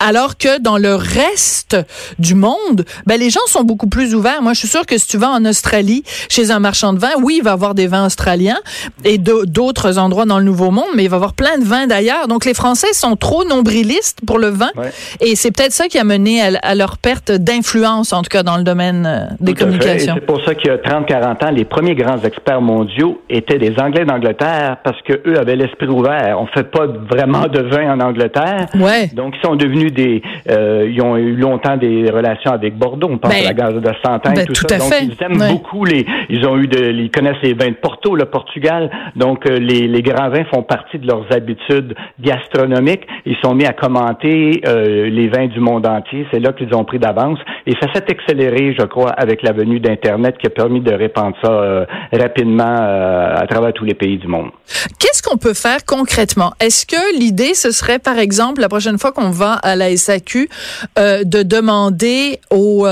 alors 0.00 0.36
que 0.38 0.60
dans 0.60 0.78
le 0.78 0.94
reste 0.94 1.76
du 2.18 2.34
monde, 2.34 2.84
ben, 3.06 3.20
les 3.20 3.30
gens 3.30 3.40
sont 3.46 3.62
beaucoup 3.62 3.88
plus 3.88 4.14
ouverts. 4.14 4.42
Moi, 4.42 4.54
je 4.54 4.60
suis 4.60 4.68
sûre 4.68 4.86
que 4.86 4.98
si 4.98 5.06
tu 5.06 5.18
vas 5.18 5.30
en 5.30 5.44
Australie, 5.44 6.02
chez 6.28 6.50
un 6.50 6.58
marchand 6.58 6.92
de 6.92 6.98
vin, 6.98 7.10
oui, 7.22 7.36
il 7.38 7.44
va 7.44 7.52
avoir 7.52 7.74
des 7.74 7.86
vins 7.86 8.06
australiens 8.06 8.58
et 9.04 9.18
d'autres 9.18 9.98
endroits 9.98 10.24
dans 10.24 10.38
le 10.38 10.44
Nouveau 10.44 10.70
Monde, 10.70 10.88
mais 10.96 11.04
il 11.04 11.10
va 11.10 11.16
avoir 11.16 11.34
plein 11.34 11.58
de 11.58 11.64
vins 11.64 11.86
d'ailleurs. 11.86 12.26
Donc, 12.28 12.44
les 12.44 12.54
Français 12.54 12.92
sont 12.92 13.16
trop 13.16 13.44
nombrilistes 13.44 14.20
pour 14.26 14.38
le 14.38 14.48
vin 14.48 14.70
ouais. 14.76 14.90
et 15.20 15.36
c'est 15.36 15.50
peut-être 15.50 15.72
ça 15.72 15.88
qui 15.88 15.98
a 15.98 16.04
mené 16.04 16.42
à, 16.42 16.58
à 16.62 16.74
leur 16.74 16.98
perte 16.98 17.30
d'influence, 17.30 18.12
en 18.12 18.22
tout 18.22 18.30
cas 18.30 18.42
dans 18.42 18.56
le 18.56 18.64
domaine 18.64 19.06
euh, 19.06 19.34
des 19.40 19.52
tout 19.52 19.64
communications. 19.64 20.14
C'est 20.14 20.26
pour 20.26 20.42
ça 20.44 20.54
qu'il 20.54 20.68
y 20.68 20.70
a 20.70 20.76
30-40 20.78 21.44
ans, 21.44 21.50
les 21.50 21.64
premiers 21.64 21.94
grands 21.94 22.22
experts 22.22 22.62
mondiaux 22.62 23.20
étaient 23.28 23.58
des 23.58 23.74
Anglais 23.78 24.04
d'Angleterre 24.04 24.78
parce 24.82 25.00
que 25.02 25.20
eux 25.26 25.38
avaient 25.38 25.56
l'esprit 25.56 25.88
ouvert. 25.88 26.38
On 26.40 26.46
fait 26.46 26.70
pas 26.70 26.86
vraiment 26.86 27.46
de 27.46 27.60
vin 27.60 27.92
en 27.92 28.00
Angleterre. 28.00 28.66
Ouais. 28.74 29.08
Donc, 29.12 29.34
ils 29.36 29.46
sont 29.46 29.56
devenus 29.56 29.89
des, 29.90 30.22
euh, 30.48 30.88
ils 30.90 31.00
ont 31.02 31.16
eu 31.16 31.34
longtemps 31.36 31.76
des 31.76 32.10
relations 32.10 32.50
avec 32.52 32.76
Bordeaux. 32.76 33.08
On 33.10 33.18
pense 33.18 33.30
Ben, 33.32 33.40
à 33.44 33.48
la 33.48 33.54
gare 33.54 33.72
de 33.72 33.80
Santin 34.04 34.32
ben, 34.32 34.40
et 34.42 34.44
tout, 34.46 34.52
tout 34.54 34.66
ça. 34.68 34.76
à 34.76 34.78
Donc, 34.78 34.92
ils 35.02 35.24
aiment 35.24 35.40
Ouais. 35.40 35.50
beaucoup 35.52 35.84
les, 35.84 36.04
ils 36.28 36.46
ont 36.46 36.56
eu 36.58 36.66
de, 36.66 36.90
ils 36.92 37.10
connaissent 37.10 37.42
les 37.42 37.54
vins 37.54 37.68
de 37.68 37.74
Le 38.08 38.24
Portugal. 38.24 38.90
Donc, 39.14 39.46
euh, 39.46 39.58
les, 39.58 40.02
grands 40.02 40.30
vins 40.30 40.44
font 40.52 40.62
partie 40.62 40.98
de 40.98 41.06
leurs 41.06 41.26
habitudes 41.30 41.94
gastronomiques. 42.18 43.06
Ils 43.26 43.36
sont 43.44 43.54
mis 43.54 43.66
à 43.66 43.72
commenter 43.72 44.62
euh, 44.66 45.08
les 45.10 45.28
vins 45.28 45.46
du 45.46 45.60
monde 45.60 45.86
entier. 45.86 46.26
C'est 46.32 46.40
là 46.40 46.52
qu'ils 46.52 46.74
ont 46.74 46.84
pris 46.84 46.98
d'avance. 46.98 47.38
Et 47.66 47.72
ça 47.72 47.92
s'est 47.92 48.10
accéléré, 48.10 48.74
je 48.78 48.84
crois, 48.86 49.10
avec 49.10 49.42
la 49.42 49.52
venue 49.52 49.80
d'Internet 49.80 50.38
qui 50.38 50.46
a 50.46 50.50
permis 50.50 50.80
de 50.80 50.92
répandre 50.92 51.36
ça 51.44 51.52
euh, 51.52 51.84
rapidement 52.12 52.64
à 52.64 53.46
travers 53.48 53.72
tous 53.74 53.84
les 53.84 53.94
pays 53.94 54.16
du 54.16 54.26
monde. 54.26 54.50
Qu'est-ce 54.98 55.22
qu'on 55.22 55.36
peut 55.36 55.54
faire 55.54 55.84
concrètement? 55.86 56.52
Est-ce 56.58 56.86
que 56.86 57.18
l'idée, 57.18 57.54
ce 57.54 57.70
serait, 57.70 57.98
par 57.98 58.18
exemple, 58.18 58.60
la 58.60 58.68
prochaine 58.68 58.98
fois 58.98 59.12
qu'on 59.12 59.30
va 59.30 59.54
à 59.54 59.76
la 59.76 59.94
SAQ, 59.94 60.48
de 60.96 61.42
demander 61.42 62.40
aux, 62.50 62.86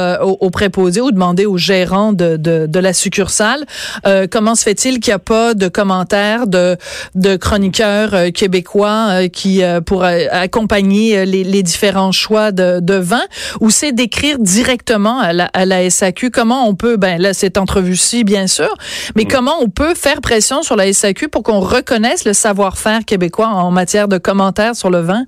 préposés 0.53 1.01
ou 1.01 1.11
demander 1.11 1.47
aux 1.47 1.57
gérants 1.57 2.13
de, 2.13 2.37
de, 2.37 2.79
la 2.79 2.93
succursale 2.93 3.65
comment 4.31 4.55
se 4.55 4.65
fait-il 4.65 4.98
qu'il 5.01 5.11
n'y 5.11 5.17
a 5.17 5.19
pas 5.19 5.55
de 5.55 5.69
commentaires 5.69 6.47
de, 6.47 6.77
de 7.15 7.37
chroniqueurs 7.37 8.15
euh, 8.15 8.31
québécois 8.31 9.09
euh, 9.11 9.29
qui 9.29 9.63
euh, 9.63 9.81
pour 9.81 10.05
accompagner 10.05 11.25
les, 11.27 11.45
les, 11.45 11.63
différents 11.63 12.13
choix 12.13 12.53
de, 12.53 12.81
de 12.81 12.95
vin 12.95 13.23
ou 13.61 13.71
c'est 13.71 13.93
d'écrire 13.93 14.39
directement 14.39 15.19
à 15.19 15.33
la, 15.33 15.45
à 15.47 15.65
la, 15.65 15.89
SAQ 15.89 16.31
comment 16.31 16.69
on 16.69 16.75
peut, 16.75 16.97
ben 16.97 17.21
là, 17.21 17.35
cette 17.35 17.59
entrevue-ci, 17.59 18.25
bien 18.25 18.47
sûr, 18.47 18.75
mais 19.17 19.25
mmh. 19.25 19.29
comment 19.29 19.55
on 19.61 19.69
peut 19.69 19.95
faire 19.95 20.21
pression 20.21 20.63
sur 20.63 20.77
la 20.77 20.93
SAQ 20.93 21.29
pour 21.29 21.43
qu'on 21.43 21.61
reconnaisse 21.61 22.25
le 22.25 22.33
savoir-faire 22.33 23.05
québécois 23.05 23.49
en 23.49 23.71
matière 23.71 24.09
de 24.09 24.19
commentaires 24.19 24.77
sur 24.77 24.91
le 24.91 25.01
vin? 25.01 25.25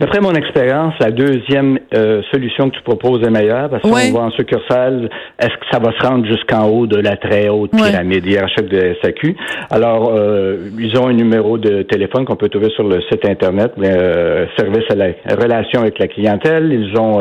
D'après 0.00 0.20
mon 0.20 0.32
expérience, 0.32 0.92
la 0.98 1.12
deuxième 1.12 1.78
euh, 1.94 2.20
solution 2.32 2.68
que 2.68 2.74
tu 2.74 2.82
proposes 2.82 3.22
est 3.22 3.30
meilleure 3.30 3.70
parce 3.70 3.82
qu'on 3.82 4.10
voit 4.10 4.24
en 4.24 4.30
succursale, 4.32 5.08
est-ce 5.38 5.54
que 5.54 5.66
ça 5.70 5.78
va 5.78 5.92
se 5.96 6.04
rendre 6.04 6.26
jusqu'en 6.26 6.66
haut 6.66 6.88
de 6.88 6.96
la 6.96 7.16
très 7.16 7.48
haute 7.48 7.70
pyramide 7.70 8.26
hiérarchique 8.26 8.68
de 8.68 8.96
SAQ? 9.00 9.36
Alors, 9.70 10.12
euh, 10.12 10.68
ils 10.80 10.98
ont 10.98 11.06
un 11.06 11.12
numéro 11.12 11.58
de 11.58 11.82
téléphone 11.82 12.24
qu'on 12.24 12.34
peut 12.34 12.48
trouver 12.48 12.70
sur 12.70 12.82
le 12.82 13.02
site 13.02 13.24
Internet, 13.24 13.74
euh, 13.78 14.46
service 14.58 14.84
à 14.90 14.96
la 14.96 15.12
relation 15.40 15.82
avec 15.82 16.00
la 16.00 16.08
clientèle. 16.08 16.72
Ils 16.72 16.98
ont 16.98 17.20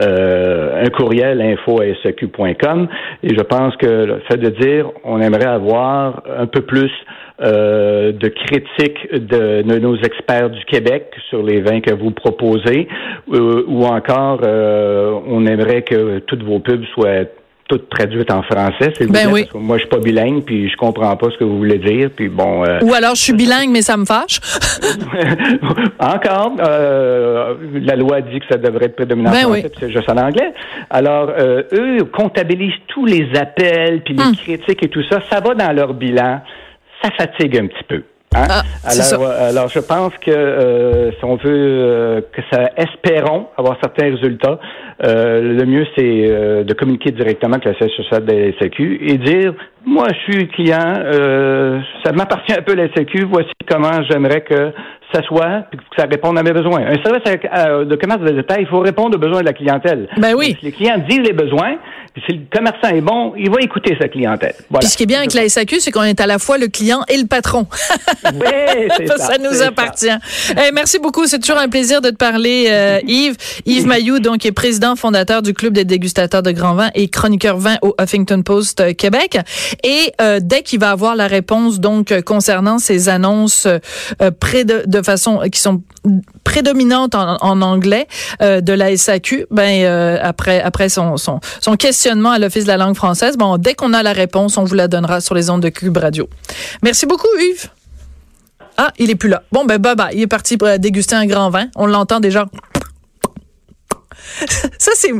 un 0.00 0.90
courriel 0.96 1.42
info 1.42 1.82
à 1.82 1.84
SAQ.com 2.02 2.88
et 3.22 3.36
je 3.36 3.42
pense 3.42 3.76
que 3.76 3.86
le 3.86 4.22
fait 4.30 4.38
de 4.38 4.48
dire 4.48 4.90
on 5.04 5.20
aimerait 5.20 5.44
avoir 5.44 6.22
un 6.38 6.46
peu 6.46 6.62
plus 6.62 6.90
euh, 7.42 8.12
de 8.12 8.28
critiques 8.28 9.12
de, 9.12 9.62
nos 9.80 9.96
experts 9.96 10.50
du 10.50 10.64
Québec 10.66 11.12
sur 11.30 11.42
les 11.42 11.62
vins 11.62 11.80
que 11.80 11.90
vous 11.92 12.12
proposez, 12.12 12.86
euh, 13.32 13.64
ou 13.66 13.84
encore 13.86 14.38
euh, 14.44 15.18
on 15.26 15.44
aimerait 15.44 15.82
que 15.82 16.20
toutes 16.20 16.44
vos 16.44 16.60
pubs 16.60 16.84
soient 16.94 17.24
toutes 17.68 17.88
traduites 17.90 18.30
en 18.30 18.42
français, 18.42 18.92
c'est 18.96 19.10
ben 19.10 19.32
oui. 19.32 19.48
moi 19.52 19.78
je 19.78 19.80
suis 19.80 19.88
pas 19.88 19.98
bilingue 19.98 20.44
puis 20.44 20.70
je 20.70 20.76
comprends 20.76 21.16
pas 21.16 21.26
ce 21.32 21.38
que 21.38 21.42
vous 21.42 21.56
voulez 21.56 21.78
dire 21.78 22.10
puis 22.14 22.28
bon 22.28 22.62
ou 22.82 22.94
alors 22.94 23.16
je 23.16 23.22
suis 23.22 23.32
bilingue 23.32 23.70
mais 23.70 23.82
ça 23.82 23.96
me 23.96 24.04
fâche. 24.04 24.38
Encore 25.98 26.52
la 26.58 27.96
loi 27.96 28.20
dit 28.20 28.38
que 28.38 28.46
ça 28.48 28.58
devrait 28.58 28.84
être 28.84 28.96
prédominant 28.96 29.32
ben 29.32 29.40
français 29.40 29.72
c'est 29.80 29.90
juste 29.90 30.08
en 30.08 30.18
anglais. 30.18 30.52
Alors 30.88 31.32
eux 31.72 32.04
comptabilisent 32.12 32.74
tous 32.86 33.06
les 33.06 33.28
appels 33.34 34.02
puis 34.04 34.14
les 34.14 34.22
hum. 34.22 34.36
critiques 34.36 34.84
et 34.84 34.88
tout 34.88 35.02
ça. 35.10 35.18
Ça 35.28 35.40
va 35.40 35.54
dans 35.54 35.72
leur 35.72 35.94
bilan 35.94 36.42
ça 37.04 37.10
fatigue 37.16 37.58
un 37.58 37.66
petit 37.66 37.84
peu. 37.84 38.02
Hein? 38.36 38.46
Ah, 38.48 38.62
alors, 38.84 39.22
euh, 39.22 39.48
alors, 39.50 39.68
je 39.68 39.78
pense 39.78 40.12
que 40.20 40.30
euh, 40.30 41.12
si 41.12 41.24
on 41.24 41.36
veut 41.36 41.40
euh, 41.46 42.20
que 42.32 42.42
ça, 42.50 42.70
espérons 42.76 43.46
avoir 43.56 43.76
certains 43.80 44.10
résultats, 44.10 44.58
le 45.00 45.64
mieux 45.64 45.86
c'est 45.96 46.64
de 46.64 46.74
communiquer 46.74 47.10
directement 47.10 47.54
avec 47.54 47.64
la 47.64 47.74
siège 47.74 47.96
sociale 47.96 48.24
de 48.24 48.32
la 48.32 48.58
SAQ 48.58 49.00
et 49.02 49.18
dire, 49.18 49.54
moi 49.84 50.06
je 50.08 50.32
suis 50.32 50.48
client, 50.48 50.94
ça 52.04 52.12
m'appartient 52.12 52.52
un 52.52 52.62
peu 52.62 52.74
la 52.74 52.88
SAQ, 52.94 53.24
voici 53.24 53.50
comment 53.68 54.02
j'aimerais 54.08 54.42
que 54.42 54.72
ça 55.14 55.22
soit, 55.22 55.64
puis 55.70 55.78
que 55.78 55.84
ça 55.96 56.06
réponde 56.10 56.38
à 56.38 56.42
mes 56.42 56.52
besoins. 56.52 56.80
Un 56.80 57.02
service 57.02 57.22
de 57.24 57.96
commerce 57.96 58.20
de 58.22 58.30
détail, 58.30 58.62
il 58.62 58.66
faut 58.66 58.80
répondre 58.80 59.16
aux 59.16 59.20
besoins 59.20 59.40
de 59.40 59.46
la 59.46 59.52
clientèle. 59.52 60.08
Ben 60.18 60.34
oui. 60.34 60.56
si 60.58 60.66
les 60.66 60.72
clients 60.72 60.98
disent 61.08 61.20
les 61.20 61.32
besoins, 61.32 61.76
si 62.26 62.32
le 62.32 62.42
commerçant 62.52 62.88
est 62.88 63.00
bon, 63.00 63.34
il 63.36 63.50
va 63.50 63.60
écouter 63.60 63.96
sa 64.00 64.08
clientèle. 64.08 64.54
Voilà. 64.70 64.80
Puis 64.80 64.88
ce 64.88 64.96
qui 64.96 65.02
est 65.02 65.06
bien 65.06 65.18
avec 65.18 65.34
la 65.34 65.48
SAQ, 65.48 65.80
c'est 65.80 65.90
qu'on 65.90 66.02
est 66.02 66.20
à 66.20 66.26
la 66.26 66.38
fois 66.38 66.58
le 66.58 66.68
client 66.68 67.02
et 67.08 67.16
le 67.16 67.26
patron. 67.26 67.66
oui, 68.24 69.06
ça. 69.06 69.18
ça 69.18 69.38
nous 69.38 69.62
appartient. 69.62 70.06
Eh, 70.50 70.70
merci 70.72 71.00
beaucoup. 71.00 71.26
C'est 71.26 71.40
toujours 71.40 71.58
un 71.58 71.68
plaisir 71.68 72.00
de 72.00 72.10
te 72.10 72.16
parler, 72.16 72.66
euh, 72.70 73.00
Yves. 73.06 73.36
Yves 73.66 73.86
Mayou, 73.86 74.20
donc, 74.20 74.46
est 74.46 74.52
président 74.52 74.94
fondateur 74.94 75.42
du 75.42 75.54
Club 75.54 75.72
des 75.72 75.84
dégustateurs 75.84 76.42
de 76.42 76.52
grands 76.52 76.74
vins 76.74 76.90
et 76.94 77.08
chroniqueur 77.08 77.58
vin 77.58 77.76
au 77.82 77.94
Huffington 78.00 78.42
Post 78.42 78.80
euh, 78.80 78.92
Québec. 78.92 79.38
Et 79.82 80.12
euh, 80.20 80.38
dès 80.40 80.62
qu'il 80.62 80.78
va 80.78 80.90
avoir 80.90 81.16
la 81.16 81.26
réponse, 81.26 81.80
donc, 81.80 82.14
concernant 82.22 82.78
ces 82.78 83.08
annonces 83.08 83.66
près 84.38 84.64
de, 84.64 84.84
de 84.86 85.02
façon 85.04 85.40
qui 85.50 85.60
sont 85.60 85.82
prédominantes 86.42 87.14
en, 87.14 87.62
anglais 87.62 88.06
de 88.40 88.72
la 88.72 88.96
SAQ, 88.96 89.46
ben 89.50 90.18
après 90.22 90.60
après 90.60 90.88
son 90.88 91.16
son, 91.16 91.40
son 91.60 91.76
question 91.76 92.24
à 92.26 92.38
l'Office 92.38 92.64
de 92.64 92.68
la 92.68 92.76
langue 92.76 92.96
française. 92.96 93.36
Bon, 93.36 93.56
dès 93.56 93.74
qu'on 93.74 93.92
a 93.92 94.02
la 94.02 94.12
réponse, 94.12 94.56
on 94.58 94.64
vous 94.64 94.74
la 94.74 94.88
donnera 94.88 95.20
sur 95.20 95.34
les 95.34 95.50
ondes 95.50 95.62
de 95.62 95.68
Cube 95.68 95.96
Radio. 95.96 96.28
Merci 96.82 97.06
beaucoup, 97.06 97.28
Yves. 97.38 97.70
Ah, 98.76 98.90
il 98.98 99.10
est 99.10 99.14
plus 99.14 99.28
là. 99.28 99.42
Bon, 99.52 99.64
ben, 99.64 99.78
bye 99.78 99.94
bye. 99.94 100.14
Il 100.14 100.22
est 100.22 100.26
parti 100.26 100.56
pour 100.56 100.68
déguster 100.78 101.14
un 101.14 101.26
grand 101.26 101.48
vin. 101.50 101.66
On 101.76 101.86
l'entend 101.86 102.20
déjà. 102.20 102.46
Ça, 104.78 104.92
c'est, 104.94 105.12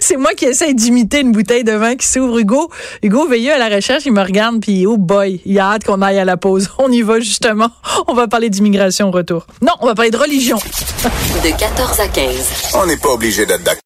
c'est 0.00 0.16
moi 0.16 0.34
qui 0.34 0.46
essaie 0.46 0.74
d'imiter 0.74 1.20
une 1.20 1.32
bouteille 1.32 1.64
de 1.64 1.72
vin 1.72 1.96
qui 1.96 2.06
s'ouvre. 2.06 2.38
Hugo, 2.38 2.70
Hugo 3.02 3.28
Veilleux 3.28 3.52
à 3.52 3.58
la 3.58 3.74
recherche, 3.74 4.04
il 4.06 4.12
me 4.12 4.22
regarde, 4.22 4.60
puis 4.60 4.86
oh 4.86 4.96
boy, 4.96 5.40
il 5.44 5.58
a 5.58 5.72
hâte 5.72 5.84
qu'on 5.84 6.02
aille 6.02 6.18
à 6.18 6.24
la 6.24 6.36
pause. 6.36 6.70
On 6.78 6.90
y 6.90 7.02
va 7.02 7.20
justement. 7.20 7.70
On 8.06 8.14
va 8.14 8.28
parler 8.28 8.50
d'immigration 8.50 9.08
au 9.08 9.10
retour. 9.10 9.46
Non, 9.62 9.72
on 9.80 9.86
va 9.86 9.94
parler 9.94 10.10
de 10.10 10.16
religion. 10.16 10.56
De 10.56 11.58
14 11.58 12.00
à 12.00 12.08
15. 12.08 12.24
On 12.74 12.86
n'est 12.86 12.96
pas 12.96 13.10
obligé 13.10 13.46
d'être 13.46 13.62
d'accord. 13.62 13.80